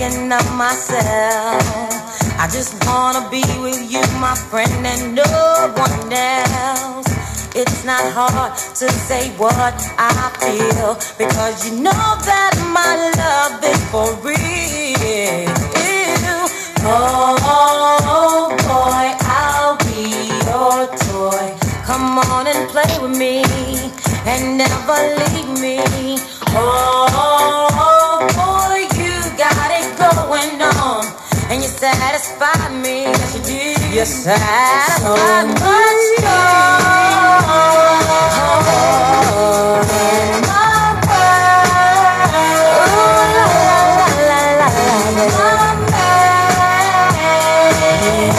Thinking 0.02 0.34
of 0.34 0.58
myself. 0.58 1.62
I 2.40 2.50
just 2.52 2.74
wanna 2.88 3.22
be 3.30 3.44
with 3.62 3.86
you, 3.92 4.02
my 4.20 4.34
friend, 4.34 4.84
and 4.84 5.14
no 5.14 5.24
one 5.78 6.12
else. 6.12 7.06
It's 7.54 7.86
not 7.86 8.02
hard 8.12 8.58
to 8.82 8.90
say 8.90 9.30
what 9.38 9.76
I 10.00 10.32
feel 10.42 10.98
because 11.20 11.70
you 11.70 11.84
know 11.84 12.04
that 12.26 12.54
my 12.74 12.98
love 13.22 13.64
is 13.64 13.82
for 13.94 14.10
real. 14.26 15.54
Oh 16.82 18.50
boy, 18.66 19.08
I'll 19.22 19.78
be 19.86 20.34
your 20.50 20.90
toy. 21.06 21.48
Come 21.86 22.18
on 22.18 22.48
and 22.48 22.68
play 22.74 22.92
with 23.00 23.16
me 23.16 23.44
and 24.26 24.58
never 24.58 24.98
leave 25.22 25.62
me. 25.62 25.78
Oh 26.58 28.26
boy, 28.34 28.51
and 31.52 31.62
you 31.62 31.68
satisfy 31.68 32.70
me. 32.82 33.02
Yes, 33.04 33.36
you 33.36 33.44
do. 33.44 33.54
You 33.94 34.06
satisfy 34.06 35.04
so 35.04 35.16
much 35.60 36.24
more. 36.24 36.72